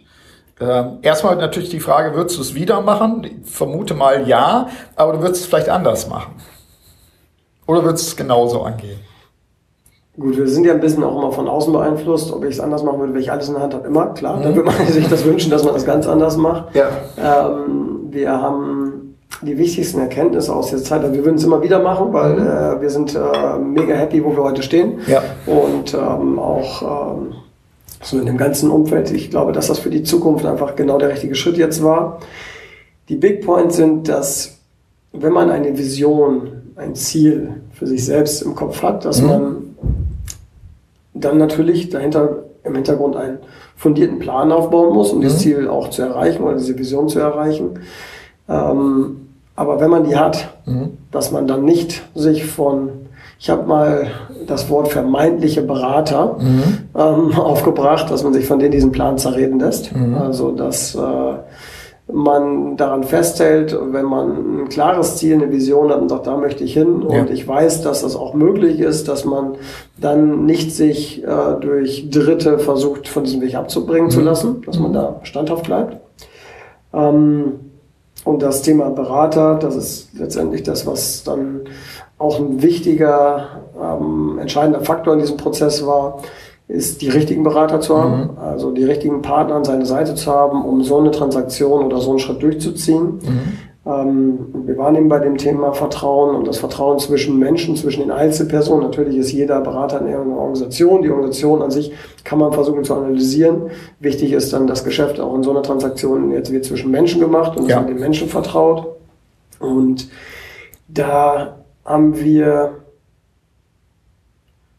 [0.62, 3.24] Ähm, erstmal natürlich die Frage, würdest du es wieder machen?
[3.24, 6.34] Ich vermute mal ja, aber du würdest es vielleicht anders machen.
[7.66, 9.00] Oder würdest du es genauso angehen?
[10.20, 12.34] Gut, wir sind ja ein bisschen auch immer von außen beeinflusst.
[12.34, 14.38] Ob ich es anders machen würde, wenn ich alles in der Hand habe, immer, klar.
[14.38, 14.44] Mhm.
[14.44, 16.76] Dann würde man sich das wünschen, dass man das ganz anders macht.
[16.76, 16.90] Ja.
[17.18, 21.04] Ähm, wir haben die wichtigsten Erkenntnisse aus der Zeit.
[21.04, 22.48] Also wir würden es immer wieder machen, weil mhm.
[22.48, 25.00] äh, wir sind äh, mega happy, wo wir heute stehen.
[25.08, 25.22] Ja.
[25.46, 27.36] Und ähm, auch ähm,
[28.02, 29.12] so in dem ganzen Umfeld.
[29.12, 32.20] Ich glaube, dass das für die Zukunft einfach genau der richtige Schritt jetzt war.
[33.10, 34.60] Die Big Points sind, dass
[35.12, 39.28] wenn man eine Vision, ein Ziel für sich selbst im Kopf hat, dass mhm.
[39.28, 39.56] man
[41.14, 43.40] dann natürlich dahinter im Hintergrund einen
[43.76, 45.22] fundierten Plan aufbauen muss, um mhm.
[45.24, 47.80] dieses Ziel auch zu erreichen oder diese Vision zu erreichen.
[48.48, 50.98] Ähm, aber wenn man die hat, mhm.
[51.12, 52.92] dass man dann nicht sich von
[53.40, 54.12] ich habe mal
[54.48, 56.64] das Wort vermeintliche Berater mhm.
[56.96, 59.96] ähm, aufgebracht, dass man sich von denen diesen Plan zerreden lässt.
[59.96, 60.16] Mhm.
[60.16, 61.34] Also dass äh,
[62.12, 66.64] man daran festhält, wenn man ein klares Ziel, eine Vision hat und sagt, da möchte
[66.64, 67.22] ich hin ja.
[67.22, 69.56] und ich weiß, dass das auch möglich ist, dass man
[69.98, 71.28] dann nicht sich äh,
[71.62, 74.12] durch Dritte versucht, von diesem Weg abzubringen mhm.
[74.12, 75.98] zu lassen, dass man da standhaft bleibt.
[76.94, 77.54] Ähm,
[78.26, 81.62] und das Thema Berater, das ist letztendlich das, was dann
[82.20, 83.48] auch ein wichtiger,
[83.82, 86.22] ähm, entscheidender Faktor in diesem Prozess war,
[86.68, 88.38] ist die richtigen Berater zu haben, mhm.
[88.38, 92.12] also die richtigen Partner an seiner Seite zu haben, um so eine Transaktion oder so
[92.12, 93.06] einen Schritt durchzuziehen.
[93.06, 93.42] Mhm.
[93.88, 98.12] Ähm, wir waren eben bei dem Thema Vertrauen und das Vertrauen zwischen Menschen, zwischen den
[98.12, 98.84] Einzelpersonen.
[98.84, 101.02] Natürlich ist jeder Berater in irgendeiner Organisation.
[101.02, 101.92] Die Organisation an sich
[102.24, 103.72] kann man versuchen zu analysieren.
[104.00, 107.58] Wichtig ist dann das Geschäft auch in so einer Transaktion jetzt wird zwischen Menschen gemacht
[107.58, 107.82] und ja.
[107.82, 108.96] den Menschen vertraut.
[109.60, 110.10] Und
[110.88, 111.59] da
[111.90, 112.86] haben wir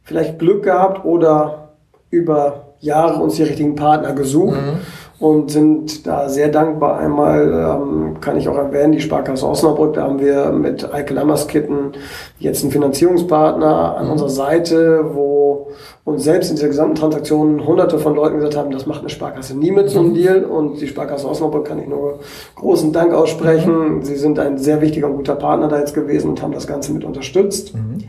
[0.04, 1.74] vielleicht Glück gehabt oder
[2.08, 4.78] über Jahre uns die richtigen Partner gesucht mhm.
[5.20, 6.98] Und sind da sehr dankbar.
[6.98, 11.92] Einmal ähm, kann ich auch erwähnen, die Sparkasse Osnabrück, da haben wir mit Eike Lammerskitten
[12.38, 14.12] jetzt einen Finanzierungspartner an mhm.
[14.12, 15.68] unserer Seite, wo
[16.04, 19.56] uns selbst in dieser gesamten Transaktion hunderte von Leuten gesagt haben, das macht eine Sparkasse
[19.56, 20.14] nie mit so einem mhm.
[20.14, 22.20] Deal und die Sparkasse Osnabrück kann ich nur
[22.56, 23.96] großen Dank aussprechen.
[23.96, 24.02] Mhm.
[24.02, 26.94] Sie sind ein sehr wichtiger und guter Partner da jetzt gewesen und haben das Ganze
[26.94, 27.74] mit unterstützt.
[27.74, 28.04] Mhm.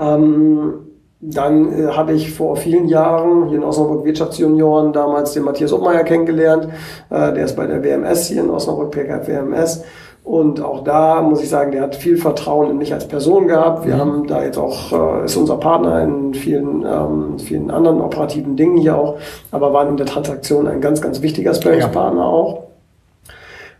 [0.00, 0.74] Ähm,
[1.20, 6.02] dann äh, habe ich vor vielen Jahren hier in Osnabrück Wirtschaftsjunioren damals den Matthias Obmeier
[6.02, 6.68] kennengelernt.
[7.10, 9.84] Äh, der ist bei der WMS hier in Osnabrück, PKF WMS.
[10.24, 13.86] Und auch da muss ich sagen, der hat viel Vertrauen in mich als Person gehabt.
[13.86, 14.00] Wir mhm.
[14.00, 18.78] haben da jetzt auch, äh, ist unser Partner in vielen, ähm, vielen anderen operativen Dingen
[18.78, 19.18] hier auch,
[19.50, 22.26] aber waren in der Transaktion ein ganz, ganz wichtiger Sparringspartner ja.
[22.26, 22.62] auch.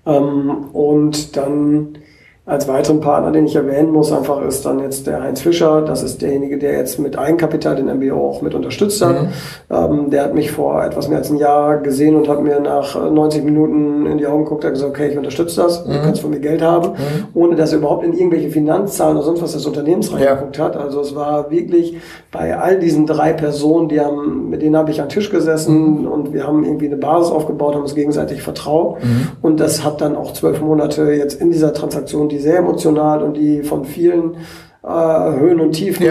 [0.06, 1.98] Ähm, und dann
[2.50, 5.82] als weiteren Partner, den ich erwähnen muss, einfach ist dann jetzt der Heinz Fischer.
[5.82, 9.22] Das ist derjenige, der jetzt mit Eigenkapital den MBO auch mit unterstützt hat.
[9.22, 9.28] Mhm.
[9.70, 12.96] Ähm, der hat mich vor etwas mehr als ein Jahr gesehen und hat mir nach
[12.96, 15.92] 90 Minuten in die Augen geguckt und gesagt, okay, ich unterstütze das, mhm.
[15.92, 17.28] du kannst von mir Geld haben, mhm.
[17.34, 20.64] ohne dass er überhaupt in irgendwelche Finanzzahlen oder sonst was des Unternehmens reingeguckt ja.
[20.64, 20.76] hat.
[20.76, 21.98] Also es war wirklich
[22.32, 26.08] bei all diesen drei Personen, die haben, mit denen habe ich an Tisch gesessen mhm.
[26.08, 29.04] und wir haben irgendwie eine Basis aufgebaut, haben uns gegenseitig vertraut.
[29.04, 29.28] Mhm.
[29.40, 33.36] Und das hat dann auch zwölf Monate jetzt in dieser Transaktion, die sehr emotional und
[33.36, 34.36] die von vielen
[34.82, 36.04] äh, Höhen und Tiefen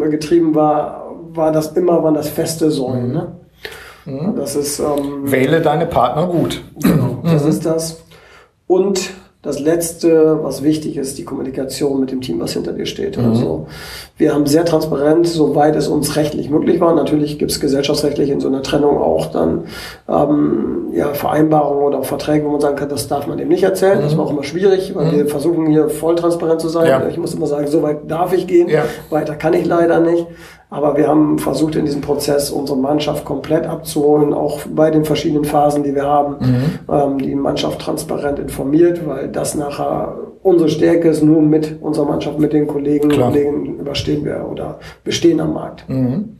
[0.00, 0.08] ja.
[0.08, 3.12] getrieben war, war das immer, waren das feste Säulen.
[3.12, 3.36] Ne?
[4.04, 4.36] Mhm.
[4.36, 6.62] Das ist, ähm, Wähle deine Partner gut.
[6.82, 7.50] Genau, das mhm.
[7.50, 8.04] ist das.
[8.66, 9.10] Und
[9.46, 13.16] das Letzte, was wichtig ist, die Kommunikation mit dem Team, was hinter dir steht.
[13.16, 13.26] Mhm.
[13.26, 13.66] Also
[14.18, 16.94] wir haben sehr transparent, soweit es uns rechtlich möglich war.
[16.94, 19.66] Natürlich gibt es gesellschaftsrechtlich in so einer Trennung auch dann
[20.08, 23.62] ähm, ja, Vereinbarungen oder auch Verträge, wo man sagen kann, das darf man dem nicht
[23.62, 23.98] erzählen.
[23.98, 24.02] Mhm.
[24.02, 25.12] Das war auch immer schwierig, weil mhm.
[25.12, 26.88] wir versuchen hier voll transparent zu sein.
[26.88, 27.06] Ja.
[27.08, 28.84] Ich muss immer sagen, so weit darf ich gehen, ja.
[29.10, 30.26] weiter kann ich leider nicht.
[30.68, 35.44] Aber wir haben versucht, in diesem Prozess unsere Mannschaft komplett abzuholen, auch bei den verschiedenen
[35.44, 36.78] Phasen, die wir haben, mhm.
[36.90, 42.38] ähm, die Mannschaft transparent informiert, weil das nachher unsere Stärke ist, nur mit unserer Mannschaft,
[42.38, 43.30] mit den Kollegen, Klar.
[43.30, 45.88] Kollegen überstehen wir oder bestehen am Markt.
[45.88, 46.38] Mhm.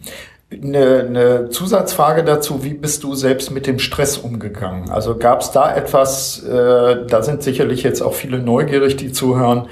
[0.52, 4.90] Eine, eine Zusatzfrage dazu, wie bist du selbst mit dem Stress umgegangen?
[4.90, 9.66] Also gab es da etwas, äh, da sind sicherlich jetzt auch viele neugierig, die zuhören,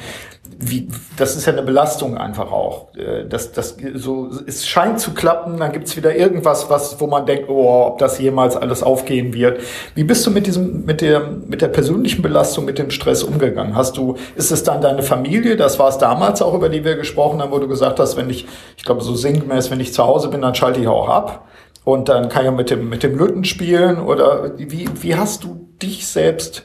[0.58, 2.94] wie, das ist ja eine Belastung einfach auch.
[2.94, 7.26] Äh, das, das, so, es scheint zu klappen, dann gibt's wieder irgendwas, was, wo man
[7.26, 9.60] denkt, oh, ob das jemals alles aufgehen wird.
[9.94, 13.74] Wie bist du mit diesem, mit der, mit der persönlichen Belastung, mit dem Stress umgegangen?
[13.74, 15.56] Hast du, ist es dann deine Familie?
[15.56, 18.30] Das war es damals auch, über die wir gesprochen haben, wo du gesagt hast, wenn
[18.30, 18.46] ich,
[18.76, 21.46] ich glaube, so sinngemäß, wenn ich zu Hause bin, dann schalte ich auch ab.
[21.84, 25.68] Und dann kann ich mit dem, mit dem Lütten spielen oder wie, wie hast du
[25.82, 26.64] dich selbst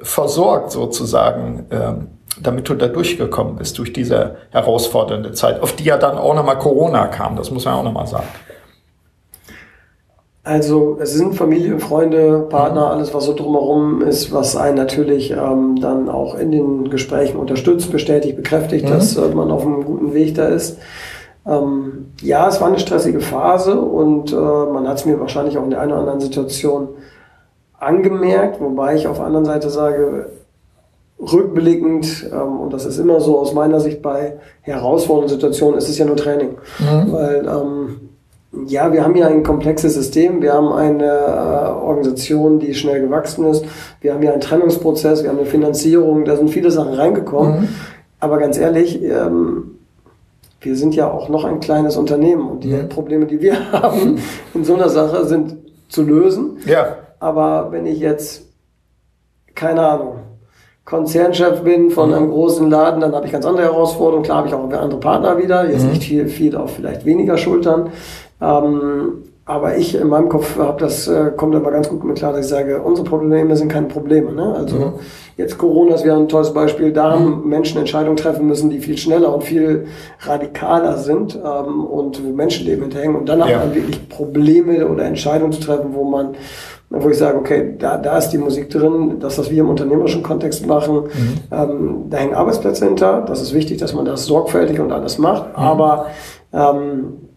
[0.00, 1.66] versorgt sozusagen?
[1.70, 6.34] Ähm, damit du da durchgekommen bist durch diese herausfordernde Zeit, auf die ja dann auch
[6.34, 8.28] nochmal Corona kam, das muss man auch nochmal sagen.
[10.48, 12.92] Also es sind Familie, Freunde, Partner, mhm.
[12.92, 17.92] alles was so drumherum ist, was einen natürlich ähm, dann auch in den Gesprächen unterstützt,
[17.92, 18.90] bestätigt, bekräftigt, mhm.
[18.90, 20.78] dass äh, man auf einem guten Weg da ist.
[21.46, 25.64] Ähm, ja, es war eine stressige Phase und äh, man hat es mir wahrscheinlich auch
[25.64, 26.88] in der einen oder anderen Situation
[27.78, 30.30] angemerkt, wobei ich auf der anderen Seite sage,
[31.20, 35.98] rückblickend, ähm, und das ist immer so aus meiner Sicht bei herausfordernden Situationen, ist es
[35.98, 36.56] ja nur Training.
[36.78, 37.12] Mhm.
[37.12, 38.00] Weil, ähm,
[38.66, 43.44] ja, wir haben ja ein komplexes System, wir haben eine äh, Organisation, die schnell gewachsen
[43.46, 43.64] ist,
[44.00, 47.60] wir haben ja einen Trennungsprozess, wir haben eine Finanzierung, da sind viele Sachen reingekommen.
[47.60, 47.68] Mhm.
[48.20, 49.78] Aber ganz ehrlich, ähm,
[50.60, 52.88] wir sind ja auch noch ein kleines Unternehmen und die mhm.
[52.88, 54.18] Probleme, die wir haben
[54.54, 55.56] in so einer Sache, sind
[55.88, 56.58] zu lösen.
[56.66, 56.96] Ja.
[57.20, 58.42] Aber wenn ich jetzt,
[59.54, 60.14] keine Ahnung,
[60.88, 64.24] Konzernchef bin von einem großen Laden, dann habe ich ganz andere Herausforderungen.
[64.24, 65.90] Klar habe ich auch andere Partner wieder, jetzt mhm.
[65.90, 67.90] nicht viel, viel auf vielleicht weniger Schultern.
[68.40, 72.32] Ähm, aber ich in meinem Kopf habe das, äh, kommt aber ganz gut mit klar,
[72.32, 74.32] dass ich sage, unsere Probleme sind keine Probleme.
[74.32, 74.54] Ne?
[74.54, 74.92] Also mhm.
[75.36, 76.90] jetzt Corona ist wieder ein tolles Beispiel.
[76.90, 77.48] Da haben mhm.
[77.48, 79.88] Menschen Entscheidungen treffen müssen, die viel schneller und viel
[80.20, 83.16] radikaler sind ähm, und wo Menschenleben hinterhängen.
[83.16, 83.46] Und dann ja.
[83.46, 86.34] hat man wirklich Probleme oder Entscheidungen zu treffen, wo man
[86.90, 90.22] wo ich sage, okay, da, da ist die Musik drin, das, was wir im unternehmerischen
[90.22, 91.38] Kontext machen, mhm.
[91.50, 95.48] ähm, da hängen Arbeitsplätze hinter, das ist wichtig, dass man das sorgfältig und alles macht,
[95.48, 95.62] mhm.
[95.62, 96.06] aber
[96.52, 97.28] ähm,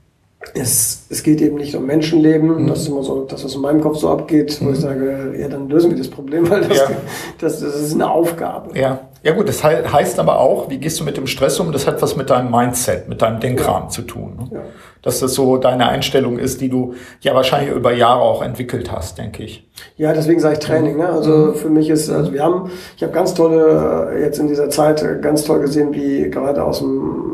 [0.53, 2.67] es, es geht eben nicht um Menschenleben, mhm.
[2.67, 4.81] das ist immer so, das, was in meinem Kopf so abgeht, wo ich mhm.
[4.81, 6.89] sage, ja, dann lösen wir das Problem, weil das, ja.
[7.39, 8.77] das, das ist eine Aufgabe.
[8.77, 9.01] Ja.
[9.23, 11.71] Ja gut, das heißt aber auch, wie gehst du mit dem Stress um?
[11.71, 13.89] Das hat was mit deinem Mindset, mit deinem Denkrahmen ja.
[13.89, 14.35] zu tun.
[14.37, 14.57] Ne?
[14.57, 14.61] Ja.
[15.03, 19.19] Dass das so deine Einstellung ist, die du ja wahrscheinlich über Jahre auch entwickelt hast,
[19.19, 19.67] denke ich.
[19.97, 20.97] Ja, deswegen sage ich Training.
[20.97, 21.07] Ne?
[21.07, 21.55] Also mhm.
[21.55, 25.03] für mich ist, also wir haben, ich habe ganz tolle, äh, jetzt in dieser Zeit
[25.03, 27.31] äh, ganz toll gesehen, wie gerade aus dem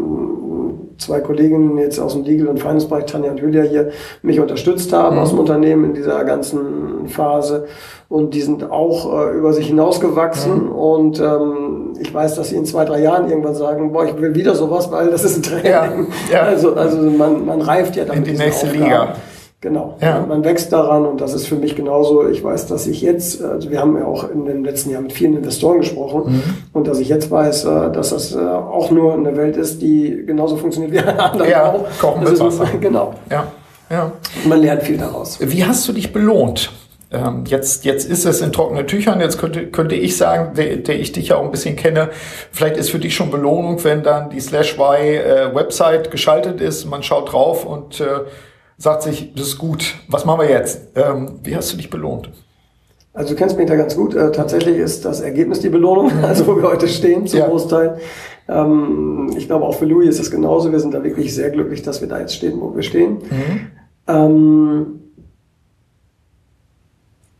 [0.97, 5.15] zwei Kolleginnen jetzt aus dem Legal- und Finance-Bereich, Tanja und Julia hier, mich unterstützt haben
[5.15, 5.21] mhm.
[5.21, 7.67] aus dem Unternehmen in dieser ganzen Phase.
[8.09, 10.65] Und die sind auch äh, über sich hinausgewachsen.
[10.65, 10.71] Mhm.
[10.71, 14.35] Und ähm, ich weiß, dass sie in zwei, drei Jahren irgendwann sagen, boah, ich will
[14.35, 15.71] wieder sowas, weil das ist ein Training.
[15.71, 15.89] Ja,
[16.31, 16.41] ja.
[16.41, 18.27] Also, also man, man reift ja damit.
[18.27, 18.83] In die nächste Aufgaben.
[18.83, 19.15] Liga.
[19.59, 19.97] Genau.
[20.01, 20.23] Ja.
[20.27, 22.29] Man wächst daran und das ist für mich genauso.
[22.29, 25.13] Ich weiß, dass ich jetzt, also wir haben ja auch in den letzten Jahren mit
[25.13, 26.43] vielen Investoren gesprochen mhm.
[26.73, 30.23] und dass ich jetzt weiß, äh, dass das äh, auch nur eine Welt ist, die
[30.27, 31.85] genauso funktioniert wie alle anderen ja, auch.
[31.99, 32.67] Kochen mit Wasser.
[32.81, 33.15] Genau.
[33.31, 33.47] Ja.
[33.89, 34.11] Ja.
[34.45, 35.39] Man lernt viel daraus.
[35.41, 36.71] Wie hast du dich belohnt?
[37.09, 39.21] Ähm, jetzt, jetzt ist es in trockenen Tüchern.
[39.21, 42.09] Jetzt könnte, könnte ich sagen, der, der ich dich ja auch ein bisschen kenne,
[42.51, 46.85] vielleicht ist für dich schon Belohnung, wenn dann die Slash Y äh, Website geschaltet ist,
[46.85, 48.21] man schaut drauf und äh,
[48.77, 50.81] sagt sich, das ist gut, was machen wir jetzt?
[50.95, 52.29] Ähm, wie hast du dich belohnt?
[53.13, 54.13] Also du kennst mich da ganz gut.
[54.13, 57.47] Äh, tatsächlich ist das Ergebnis die Belohnung, also wo wir heute stehen zum ja.
[57.47, 57.97] Großteil.
[58.49, 60.71] Ähm, ich glaube auch für Louis ist es genauso.
[60.71, 63.13] Wir sind da wirklich sehr glücklich, dass wir da jetzt stehen, wo wir stehen.
[63.13, 63.67] Mhm.
[64.07, 65.06] Ähm,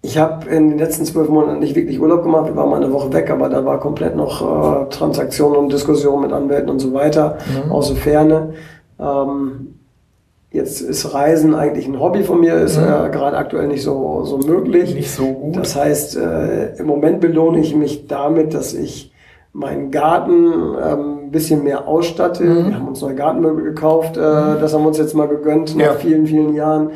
[0.08, 2.46] ich habe in den letzten zwölf Monaten nicht wirklich Urlaub gemacht.
[2.48, 6.22] Wir waren mal eine Woche weg, aber da war komplett noch äh, Transaktionen und Diskussionen
[6.22, 7.72] mit Anwälten und so weiter mhm.
[7.72, 8.54] aus der Ferne.
[9.00, 9.74] Ähm,
[10.50, 13.06] Jetzt ist Reisen eigentlich ein Hobby von mir, ist ja.
[13.06, 14.96] äh, gerade aktuell nicht so, so möglich.
[14.96, 15.58] Nicht so gut.
[15.58, 19.12] Das heißt, äh, im Moment belohne ich mich damit, dass ich
[19.52, 22.46] meinen Garten ähm, ein bisschen mehr ausstatte.
[22.46, 22.68] Mhm.
[22.70, 24.62] Wir haben uns neue Gartenmöbel gekauft, äh, mhm.
[24.62, 25.94] das haben wir uns jetzt mal gegönnt nach ja.
[25.96, 26.92] vielen, vielen Jahren.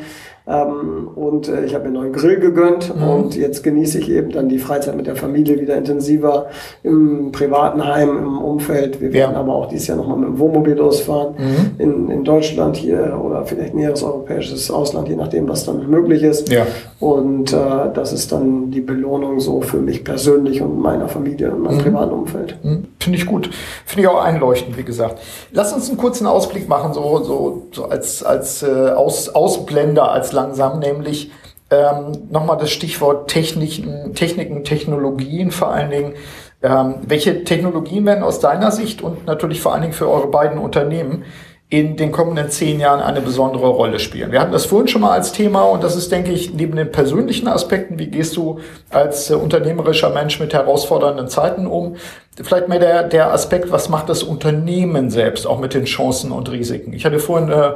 [0.52, 3.08] Ähm, und äh, ich habe mir einen neuen Grill gegönnt mhm.
[3.08, 6.46] und jetzt genieße ich eben dann die Freizeit mit der Familie wieder intensiver
[6.82, 9.00] im privaten Heim, im Umfeld.
[9.00, 11.70] Wir werden aber auch dieses Jahr nochmal mit dem Wohnmobil losfahren mhm.
[11.78, 16.52] in, in Deutschland hier oder vielleicht näheres europäisches Ausland, je nachdem, was dann möglich ist.
[16.52, 16.66] Ja.
[17.00, 17.56] Und äh,
[17.94, 21.82] das ist dann die Belohnung so für mich persönlich und meiner Familie und meinem mhm.
[21.82, 22.58] privaten Umfeld.
[22.62, 22.84] Mhm.
[23.00, 23.50] Finde ich gut.
[23.86, 25.18] Finde ich auch einleuchtend, wie gesagt.
[25.52, 30.32] Lass uns einen kurzen Ausblick machen, so, so, so als, als äh, Aus, Ausblender, als
[30.42, 31.30] langsam, nämlich
[31.70, 36.14] ähm, nochmal das Stichwort Techniken, Techniken, Technologien vor allen Dingen.
[36.62, 40.58] Ähm, welche Technologien werden aus deiner Sicht und natürlich vor allen Dingen für eure beiden
[40.58, 41.24] Unternehmen
[41.70, 44.30] in den kommenden zehn Jahren eine besondere Rolle spielen.
[44.30, 46.92] Wir hatten das vorhin schon mal als Thema und das ist, denke ich, neben den
[46.92, 51.96] persönlichen Aspekten, wie gehst du als äh, unternehmerischer Mensch mit herausfordernden Zeiten um,
[52.40, 56.50] vielleicht mehr der, der Aspekt, was macht das Unternehmen selbst, auch mit den Chancen und
[56.50, 56.92] Risiken.
[56.92, 57.72] Ich hatte vorhin äh,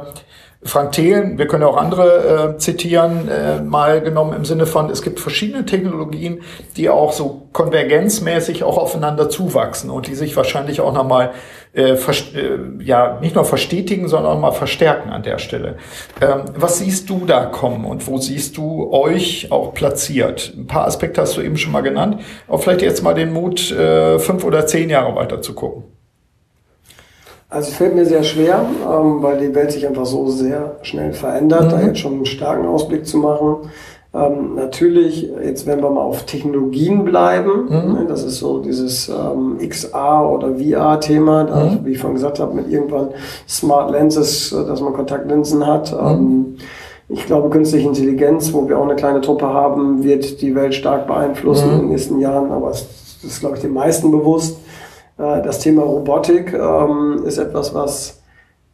[0.63, 5.03] Frank Thelen, wir können auch andere äh, zitieren, äh, mal genommen im Sinne von, es
[5.03, 6.41] gibt verschiedene Technologien,
[6.77, 11.31] die auch so konvergenzmäßig auch aufeinander zuwachsen und die sich wahrscheinlich auch nochmal,
[11.73, 11.97] äh, äh,
[12.79, 15.77] ja, nicht nur verstetigen, sondern auch mal verstärken an der Stelle.
[16.21, 20.53] Ähm, was siehst du da kommen und wo siehst du euch auch platziert?
[20.57, 23.71] Ein paar Aspekte hast du eben schon mal genannt, aber vielleicht jetzt mal den Mut,
[23.71, 25.96] äh, fünf oder zehn Jahre weiter zu gucken.
[27.49, 31.13] Also es fällt mir sehr schwer, ähm, weil die Welt sich einfach so sehr schnell
[31.13, 31.69] verändert, mhm.
[31.69, 33.69] da jetzt schon einen starken Ausblick zu machen.
[34.13, 37.93] Ähm, natürlich, jetzt wenn wir mal auf Technologien bleiben, mhm.
[37.93, 41.85] ne, das ist so dieses ähm, XR oder VR-Thema, mhm.
[41.85, 43.09] wie ich vorhin gesagt habe, mit irgendwann
[43.47, 45.93] Smart Lenses, äh, dass man Kontaktlinsen hat.
[45.93, 46.07] Mhm.
[46.07, 46.55] Ähm,
[47.09, 51.07] ich glaube, künstliche Intelligenz, wo wir auch eine kleine Truppe haben, wird die Welt stark
[51.07, 51.73] beeinflussen mhm.
[51.73, 52.87] in den nächsten Jahren, aber es
[53.23, 54.57] ist, glaube ich, den meisten bewusst.
[55.17, 58.21] Äh, das Thema Robotik ähm, ist etwas, was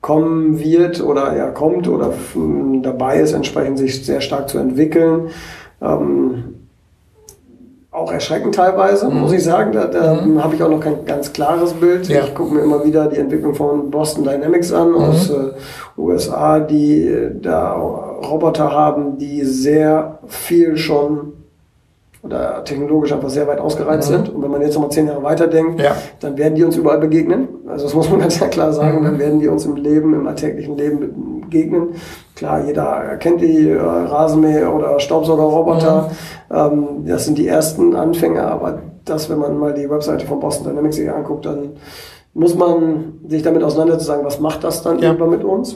[0.01, 2.13] kommen wird oder ja kommt oder
[2.81, 5.29] dabei ist, entsprechend sich sehr stark zu entwickeln.
[5.81, 6.55] Ähm,
[7.93, 9.21] auch erschreckend teilweise, mhm.
[9.21, 9.71] muss ich sagen.
[9.71, 10.43] Da, da mhm.
[10.43, 12.07] habe ich auch noch kein ganz klares Bild.
[12.07, 12.23] Ja.
[12.23, 14.95] Ich gucke mir immer wieder die Entwicklung von Boston Dynamics an mhm.
[14.95, 15.51] aus äh,
[15.97, 21.33] USA, die äh, da Roboter haben, die sehr viel schon
[22.23, 24.15] oder technologisch einfach sehr weit ausgereizt mhm.
[24.15, 24.29] sind.
[24.29, 25.95] Und wenn man jetzt nochmal zehn Jahre weiterdenkt, ja.
[26.21, 27.49] dann werden die uns überall begegnen.
[27.67, 29.01] Also das muss man ganz klar sagen.
[29.01, 29.03] Mhm.
[29.03, 31.89] Dann werden die uns im Leben, im alltäglichen Leben begegnen.
[32.35, 36.09] Klar, jeder kennt die äh, Rasenmäher oder Staubsaugerroboter.
[36.49, 36.55] Mhm.
[36.55, 38.49] Ähm, das sind die ersten Anfänger.
[38.49, 41.71] Aber das, wenn man mal die Webseite von Boston Dynamics sich anguckt, dann
[42.33, 45.09] muss man sich damit auseinandersetzen, was macht das dann ja.
[45.09, 45.75] irgendwann mit uns?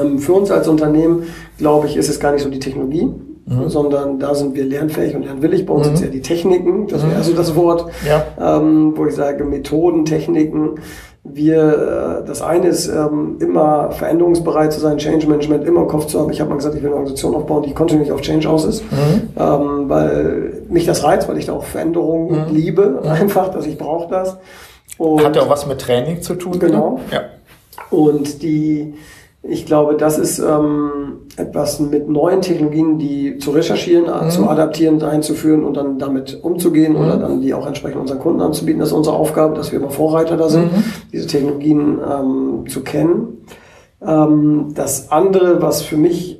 [0.00, 1.24] Ähm, für uns als Unternehmen,
[1.58, 3.12] glaube ich, ist es gar nicht so die Technologie,
[3.50, 3.68] mhm.
[3.68, 5.66] sondern da sind wir lernfähig und lernwillig.
[5.66, 5.84] Bei uns mhm.
[5.88, 7.18] sind es ja die Techniken, das wäre mhm.
[7.18, 8.24] also das Wort, ja.
[8.40, 10.76] ähm, wo ich sage Methoden, Techniken.
[11.22, 16.06] Wir, äh, das eine ist ähm, immer veränderungsbereit zu sein, Change Management immer im Kopf
[16.06, 16.32] zu haben.
[16.32, 18.82] Ich habe mal gesagt, ich will eine Organisation aufbauen, die kontinuierlich auf Change aus ist,
[18.90, 19.28] mhm.
[19.36, 22.54] ähm, weil mich das reizt, weil ich da auch Veränderungen mhm.
[22.54, 23.08] liebe, mhm.
[23.08, 24.38] einfach, dass ich brauche das.
[24.96, 26.58] Und Hat ja auch was mit Training zu tun.
[26.58, 27.00] Genau.
[27.12, 27.22] Ja.
[27.90, 28.94] Und die
[29.42, 34.30] ich glaube, das ist ähm, etwas mit neuen Technologien, die zu recherchieren, mhm.
[34.30, 36.98] zu adaptieren, einzuführen und dann damit umzugehen mhm.
[37.00, 38.80] oder dann die auch entsprechend unseren Kunden anzubieten.
[38.80, 40.84] Das ist unsere Aufgabe, dass wir immer Vorreiter da sind, mhm.
[41.12, 43.46] diese Technologien ähm, zu kennen.
[44.06, 46.39] Ähm, das andere, was für mich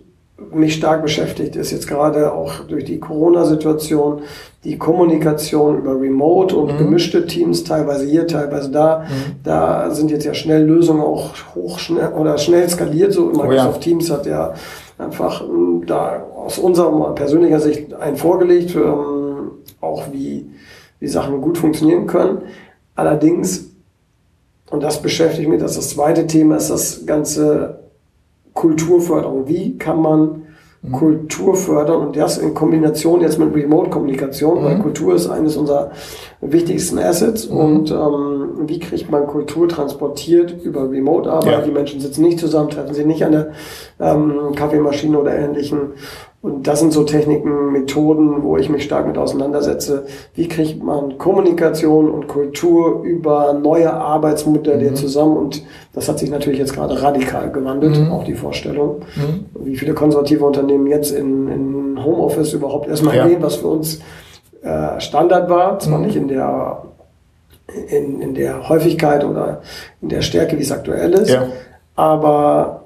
[0.53, 4.23] mich stark beschäftigt, ist jetzt gerade auch durch die Corona-Situation
[4.65, 6.79] die Kommunikation über Remote und mhm.
[6.79, 9.01] gemischte Teams, teilweise hier, teilweise da.
[9.01, 9.37] Mhm.
[9.43, 13.13] Da sind jetzt ja schnell Lösungen auch hoch schnell oder schnell skaliert.
[13.13, 13.79] So Microsoft oh ja.
[13.79, 14.55] Teams hat ja
[14.99, 15.43] einfach
[15.81, 20.51] haben da aus unserer persönlicher Sicht einen vorgelegt, ähm, auch wie,
[20.99, 22.43] wie Sachen gut funktionieren können.
[22.95, 23.71] Allerdings,
[24.71, 27.81] und das beschäftigt mich, das ist das zweite Thema, ist das ganze
[28.55, 29.49] Kulturförderung.
[29.49, 30.43] Wie kann man
[30.83, 30.93] mhm.
[30.93, 34.65] Kultur fördern und das in Kombination jetzt mit Remote-Kommunikation, mhm.
[34.65, 35.91] weil Kultur ist eines unserer
[36.41, 37.57] wichtigsten Assets mhm.
[37.57, 41.53] und ähm, wie kriegt man Kultur transportiert über Remote-Arbeit?
[41.53, 41.61] Ja.
[41.63, 43.53] Die Menschen sitzen nicht zusammen, treffen sich nicht an der
[43.99, 45.95] ähm, Kaffeemaschine oder ähnlichen
[46.43, 50.07] und das sind so Techniken, Methoden, wo ich mich stark mit auseinandersetze.
[50.35, 54.97] Wie kriegt man Kommunikation und Kultur über neue Arbeitsmodelle mhm.
[54.97, 55.37] zusammen?
[55.37, 55.63] Und
[55.93, 58.11] das hat sich natürlich jetzt gerade radikal gewandelt, mhm.
[58.11, 59.03] auch die Vorstellung.
[59.17, 59.67] Mhm.
[59.67, 63.29] Wie viele konservative Unternehmen jetzt in, in Homeoffice überhaupt erstmal ja.
[63.29, 64.01] gehen, was für uns
[64.63, 65.79] äh, Standard war.
[65.79, 66.07] Zwar mhm.
[66.07, 66.85] nicht in der,
[67.89, 69.61] in, in der Häufigkeit oder
[70.01, 71.29] in der Stärke, wie es aktuell ist.
[71.29, 71.49] Ja.
[71.97, 72.80] Aber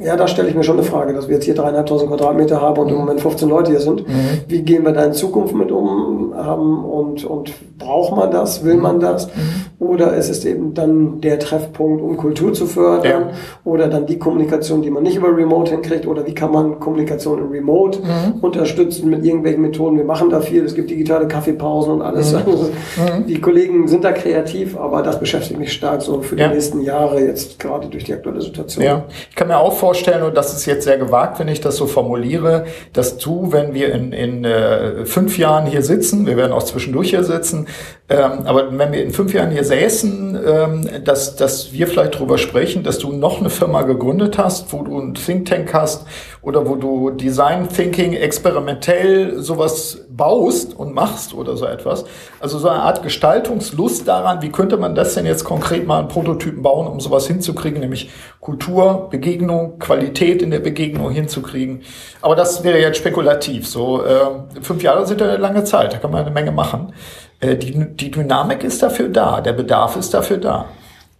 [0.00, 2.78] ja, da stelle ich mir schon eine Frage, dass wir jetzt hier dreieinhalbtausend Quadratmeter haben
[2.80, 2.92] und mhm.
[2.92, 4.06] im Moment 15 Leute hier sind.
[4.06, 4.14] Mhm.
[4.46, 6.32] Wie gehen wir da in Zukunft mit um?
[6.38, 8.64] Ähm, und, und braucht man das?
[8.64, 9.26] Will man das?
[9.26, 9.86] Mhm.
[9.86, 13.30] Oder ist es eben dann der Treffpunkt, um Kultur zu fördern?
[13.30, 13.30] Ja.
[13.64, 16.06] Oder dann die Kommunikation, die man nicht über Remote hinkriegt?
[16.06, 18.40] Oder wie kann man Kommunikation in Remote mhm.
[18.40, 19.96] unterstützen mit irgendwelchen Methoden?
[19.96, 20.64] Wir machen da viel.
[20.64, 22.32] Es gibt digitale Kaffeepausen und alles.
[22.32, 22.38] Mhm.
[22.46, 23.26] Also, mhm.
[23.26, 26.52] die Kollegen sind da kreativ, aber das beschäftigt mich stark so für die ja.
[26.52, 28.84] nächsten Jahre jetzt gerade durch die aktuelle Situation.
[28.84, 29.87] Ja, ich kann mir auch vorstellen,
[30.22, 33.92] und das ist jetzt sehr gewagt, wenn ich das so formuliere, dass du, wenn wir
[33.92, 37.66] in, in äh, fünf Jahren hier sitzen, wir werden auch zwischendurch hier sitzen,
[38.08, 42.38] ähm, aber wenn wir in fünf Jahren hier säßen, ähm, dass, dass wir vielleicht darüber
[42.38, 46.06] sprechen, dass du noch eine Firma gegründet hast, wo du ein Think Tank hast
[46.42, 52.04] oder wo du Design Thinking experimentell sowas baust und machst oder so etwas.
[52.40, 56.08] Also so eine Art Gestaltungslust daran, wie könnte man das denn jetzt konkret mal in
[56.08, 58.10] Prototypen bauen, um sowas hinzukriegen, nämlich
[58.40, 61.82] Kultur, Begegnung, Qualität in der Begegnung hinzukriegen.
[62.20, 63.66] Aber das wäre jetzt spekulativ.
[63.66, 66.92] So äh, fünf Jahre sind ja eine lange Zeit, da kann man eine Menge machen.
[67.40, 70.66] Äh, die, die Dynamik ist dafür da, der Bedarf ist dafür da.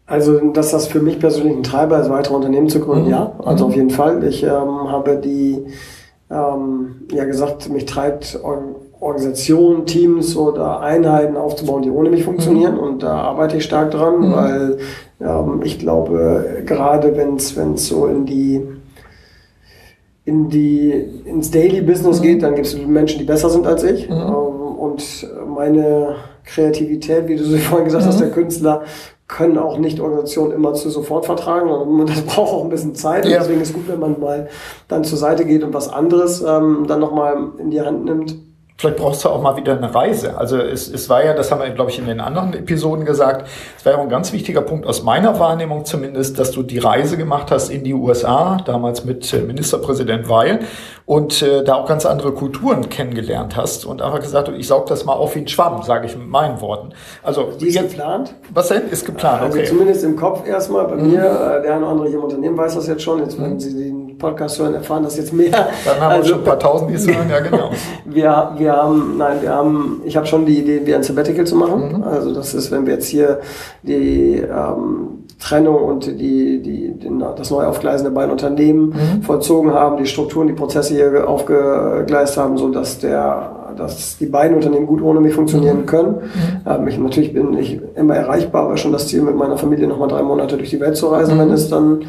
[0.09, 3.11] Also, dass das für mich persönlich ein Treiber ist, weitere Unternehmen zu gründen, mhm.
[3.11, 3.33] ja.
[3.45, 3.71] Also mhm.
[3.71, 4.25] auf jeden Fall.
[4.25, 4.51] Ich ähm,
[4.91, 5.67] habe die,
[6.31, 8.41] ähm, ja gesagt, mich treibt
[9.01, 12.77] Organisationen, Teams oder Einheiten aufzubauen, die ohne mich funktionieren.
[12.77, 12.81] Mhm.
[12.81, 14.33] Und da arbeite ich stark dran, mhm.
[14.33, 14.79] weil
[15.21, 17.55] ähm, ich glaube, gerade wenn es
[17.87, 18.67] so in die
[20.25, 20.91] in die
[21.27, 22.23] ins Daily Business mhm.
[22.23, 24.09] geht, dann gibt es Menschen, die besser sind als ich.
[24.09, 24.15] Mhm.
[24.15, 28.83] Ähm, und meine Kreativität, wie du so vorhin gesagt hast, der Künstler,
[29.29, 31.69] können auch nicht Organisationen immer zu sofort vertragen.
[32.07, 33.27] Das braucht auch ein bisschen Zeit.
[33.27, 33.39] Ja.
[33.39, 34.49] Deswegen ist es gut, wenn man mal
[34.89, 38.37] dann zur Seite geht und was anderes ähm, dann nochmal in die Hand nimmt.
[38.81, 40.39] Vielleicht brauchst du auch mal wieder eine Reise.
[40.39, 43.49] Also es, es war ja, das haben wir, glaube ich, in den anderen Episoden gesagt,
[43.77, 46.79] es war ja auch ein ganz wichtiger Punkt aus meiner Wahrnehmung zumindest, dass du die
[46.79, 50.61] Reise gemacht hast in die USA, damals mit äh, Ministerpräsident Weil,
[51.07, 55.05] und äh, da auch ganz andere Kulturen kennengelernt hast und einfach gesagt, ich saug das
[55.05, 56.91] mal auf wie ein Schwamm, sage ich mit meinen Worten.
[57.25, 58.33] Also die ist jetzt, geplant?
[58.55, 58.89] Was denn?
[58.91, 59.67] Ist geplant, also okay.
[59.67, 60.87] zumindest im Kopf erstmal.
[60.87, 61.11] Bei mhm.
[61.11, 63.19] mir, äh, der eine oder andere hier im Unternehmen weiß das jetzt schon.
[63.19, 63.59] Jetzt, wenn mhm.
[63.59, 65.69] Sie den Podcast hören, erfahren das jetzt mehr.
[65.85, 67.71] Dann haben also, wir schon ein paar Tausend, die es hören, ja genau.
[68.05, 71.57] wir, wir haben, nein, wir haben, ich habe schon die Idee, wie ein Sabbatical zu
[71.57, 71.99] machen.
[71.99, 72.03] Mhm.
[72.03, 73.41] Also das ist, wenn wir jetzt hier
[73.83, 79.23] die ähm, Trennung und die, die, die, das Neuaufgleisen der beiden Unternehmen mhm.
[79.23, 84.57] vollzogen haben, die Strukturen, die Prozesse hier aufgegleist haben, so dass der dass die beiden
[84.57, 85.87] Unternehmen gut ohne mich funktionieren mhm.
[85.87, 86.15] können.
[86.15, 86.71] Mhm.
[86.71, 90.09] Ähm, ich, natürlich bin ich immer erreichbar, aber schon das Ziel, mit meiner Familie nochmal
[90.09, 91.41] drei Monate durch die Welt zu reisen, mhm.
[91.41, 92.03] wenn es dann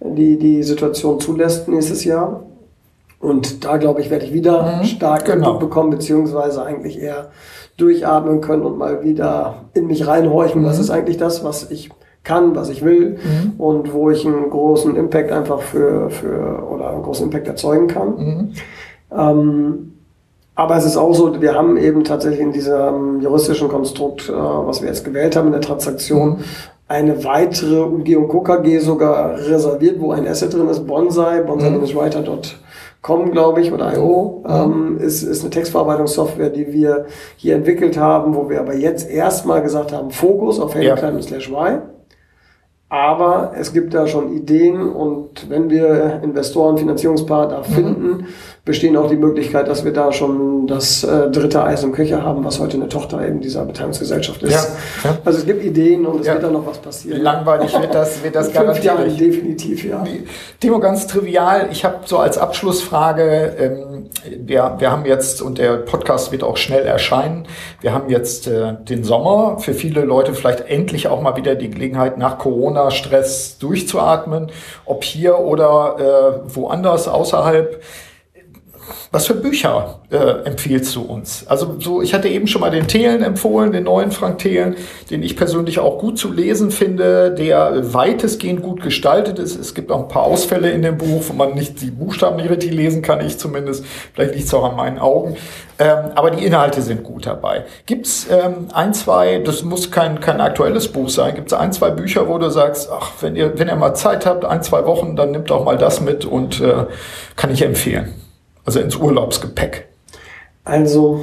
[0.00, 2.44] die, die Situation zulässt nächstes Jahr.
[3.18, 4.84] Und da, glaube ich, werde ich wieder mhm.
[4.84, 5.48] stark genau.
[5.48, 7.30] Input bekommen, beziehungsweise eigentlich eher
[7.76, 10.64] durchatmen können und mal wieder in mich reinhorchen.
[10.64, 10.82] Was mhm.
[10.82, 11.90] ist eigentlich das, was ich
[12.24, 13.52] kann, was ich will mhm.
[13.58, 18.16] und wo ich einen großen Impact einfach für, für oder einen großen Impact erzeugen kann.
[18.16, 18.52] Mhm.
[19.16, 19.92] Ähm,
[20.54, 24.82] aber es ist auch so, wir haben eben tatsächlich in diesem juristischen Konstrukt, äh, was
[24.82, 26.44] wir jetzt gewählt haben in der Transaktion, mhm.
[26.90, 33.72] Eine weitere Umgehung KKG sogar reserviert, wo ein Asset drin ist, Bonsai, bonsai-writer.com, glaube ich,
[33.72, 38.74] oder IO, ähm, ist, ist eine Textverarbeitungssoftware, die wir hier entwickelt haben, wo wir aber
[38.74, 41.22] jetzt erstmal gesagt haben, Fokus auf Hello ja.
[41.22, 41.82] slash Y.
[42.88, 47.64] Aber es gibt da schon Ideen und wenn wir Investoren, Finanzierungspartner mhm.
[47.72, 48.26] finden, mhm
[48.64, 52.44] bestehen auch die Möglichkeit, dass wir da schon das äh, dritte Eis im Köcher haben,
[52.44, 54.52] was heute eine Tochter eben dieser Beteiligungsgesellschaft ist.
[54.52, 55.18] Ja, ja.
[55.24, 56.34] Also es gibt Ideen und es ja.
[56.34, 57.22] wird da noch was passieren.
[57.22, 58.84] Langweilig wird das, wird das garantiert.
[58.84, 60.04] Jahre definitiv, ja.
[60.60, 64.10] Timo, ganz trivial, ich habe so als Abschlussfrage, ähm,
[64.44, 67.46] wir, wir haben jetzt, und der Podcast wird auch schnell erscheinen,
[67.80, 71.70] wir haben jetzt äh, den Sommer, für viele Leute vielleicht endlich auch mal wieder die
[71.70, 74.50] Gelegenheit, nach Corona-Stress durchzuatmen,
[74.84, 77.80] ob hier oder äh, woanders außerhalb
[79.10, 81.46] was für Bücher äh, empfiehlst du uns?
[81.46, 84.76] Also so, ich hatte eben schon mal den Thelen empfohlen, den neuen Frank Thelen,
[85.10, 89.58] den ich persönlich auch gut zu lesen finde, der weitestgehend gut gestaltet ist.
[89.58, 92.50] Es gibt auch ein paar Ausfälle in dem Buch, wo man nicht die Buchstaben nicht
[92.50, 93.84] richtig lesen kann, ich zumindest.
[94.14, 95.36] Vielleicht liegt es auch an meinen Augen.
[95.80, 97.64] Ähm, aber die Inhalte sind gut dabei.
[97.86, 101.72] Gibt es ähm, ein, zwei, das muss kein, kein aktuelles Buch sein, gibt es ein,
[101.72, 104.84] zwei Bücher, wo du sagst, ach, wenn ihr, wenn ihr mal Zeit habt, ein, zwei
[104.84, 106.84] Wochen, dann nimmt auch mal das mit und äh,
[107.36, 108.14] kann ich empfehlen
[108.64, 109.88] also ins Urlaubsgepäck?
[110.64, 111.22] Also,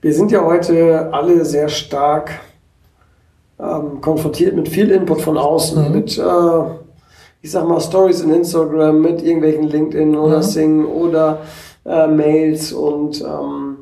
[0.00, 2.40] wir sind ja heute alle sehr stark
[3.58, 5.94] ähm, konfrontiert mit viel Input von außen, mhm.
[5.94, 6.62] mit, äh,
[7.42, 10.42] ich sag mal, Stories in Instagram, mit irgendwelchen LinkedIn oder mhm.
[10.42, 11.38] Sing oder
[11.84, 13.76] äh, Mails und ähm,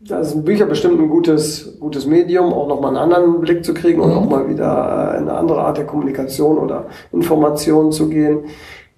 [0.00, 4.00] da sind Bücher bestimmt ein gutes, gutes Medium, auch nochmal einen anderen Blick zu kriegen
[4.00, 4.16] und mhm.
[4.16, 8.44] auch mal wieder äh, in eine andere Art der Kommunikation oder Information zu gehen.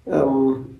[0.05, 0.78] Ähm,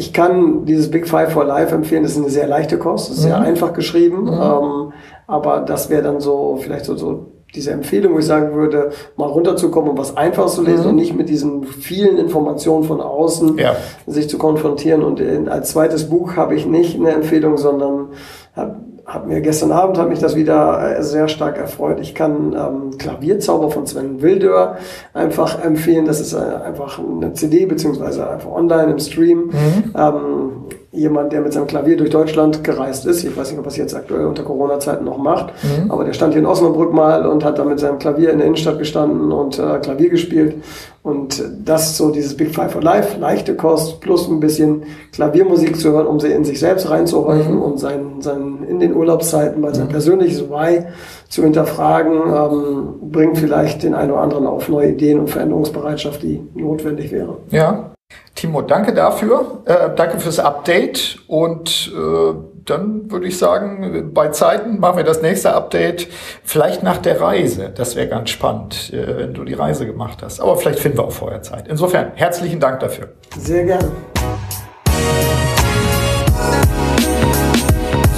[0.00, 2.02] ich kann dieses Big Five for Life empfehlen.
[2.02, 3.22] Das ist eine sehr leichte Kost, ist mhm.
[3.22, 4.22] sehr einfach geschrieben.
[4.22, 4.32] Mhm.
[4.32, 4.92] Ähm,
[5.26, 9.26] aber das wäre dann so, vielleicht so, so diese Empfehlung, wo ich sagen würde, mal
[9.26, 10.88] runterzukommen und was Einfaches zu lesen mhm.
[10.88, 13.76] und nicht mit diesen vielen Informationen von außen ja.
[14.06, 15.02] sich zu konfrontieren.
[15.02, 15.20] Und
[15.50, 18.08] als zweites Buch habe ich nicht eine Empfehlung, sondern
[18.56, 18.76] habe
[19.12, 21.98] hab mir gestern Abend hat mich das wieder äh, sehr stark erfreut.
[22.00, 24.76] Ich kann ähm, Klavierzauber von Sven Wildör
[25.12, 26.06] einfach empfehlen.
[26.06, 29.46] Das ist äh, einfach eine CD beziehungsweise einfach online im Stream.
[29.46, 29.94] Mhm.
[29.96, 30.50] Ähm,
[30.92, 33.22] jemand, der mit seinem Klavier durch Deutschland gereist ist.
[33.22, 35.90] Ich weiß nicht, ob er es jetzt aktuell unter Corona-Zeiten noch macht, mhm.
[35.90, 38.46] aber der stand hier in Osnabrück mal und hat da mit seinem Klavier in der
[38.46, 40.56] Innenstadt gestanden und äh, Klavier gespielt.
[41.02, 44.82] Und das so dieses Big Five for Life, leichte Kost, plus ein bisschen
[45.12, 47.62] Klaviermusik zu hören, um sie in sich selbst reinzuhorchen mhm.
[47.62, 49.92] und sein, sein, in den Urlaubszeiten mal sein mhm.
[49.92, 50.84] persönliches Why
[51.28, 56.42] zu hinterfragen, ähm, bringt vielleicht den einen oder anderen auf neue Ideen und Veränderungsbereitschaft, die
[56.54, 57.38] notwendig wäre.
[57.50, 57.92] Ja,
[58.34, 59.62] Timo, danke dafür.
[59.64, 61.18] Äh, danke fürs Update.
[61.28, 62.34] Und äh,
[62.64, 66.08] dann würde ich sagen, bei Zeiten machen wir das nächste Update
[66.44, 67.70] vielleicht nach der Reise.
[67.74, 70.40] Das wäre ganz spannend, äh, wenn du die Reise gemacht hast.
[70.40, 71.68] Aber vielleicht finden wir auch vorher Zeit.
[71.68, 73.08] Insofern, herzlichen Dank dafür.
[73.38, 73.90] Sehr gerne.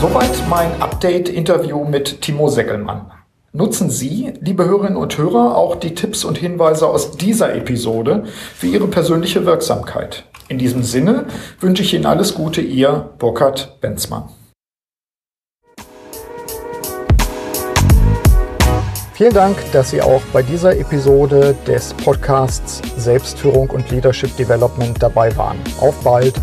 [0.00, 3.12] Soweit mein Update-Interview mit Timo Seckelmann.
[3.52, 8.24] Nutzen Sie, liebe Hörerinnen und Hörer, auch die Tipps und Hinweise aus dieser Episode
[8.56, 10.24] für Ihre persönliche Wirksamkeit.
[10.52, 11.24] In diesem Sinne
[11.60, 14.28] wünsche ich Ihnen alles Gute, Ihr Burkhard Benzmann.
[19.14, 25.34] Vielen Dank, dass Sie auch bei dieser Episode des Podcasts Selbstführung und Leadership Development dabei
[25.38, 25.56] waren.
[25.80, 26.34] Auf bald!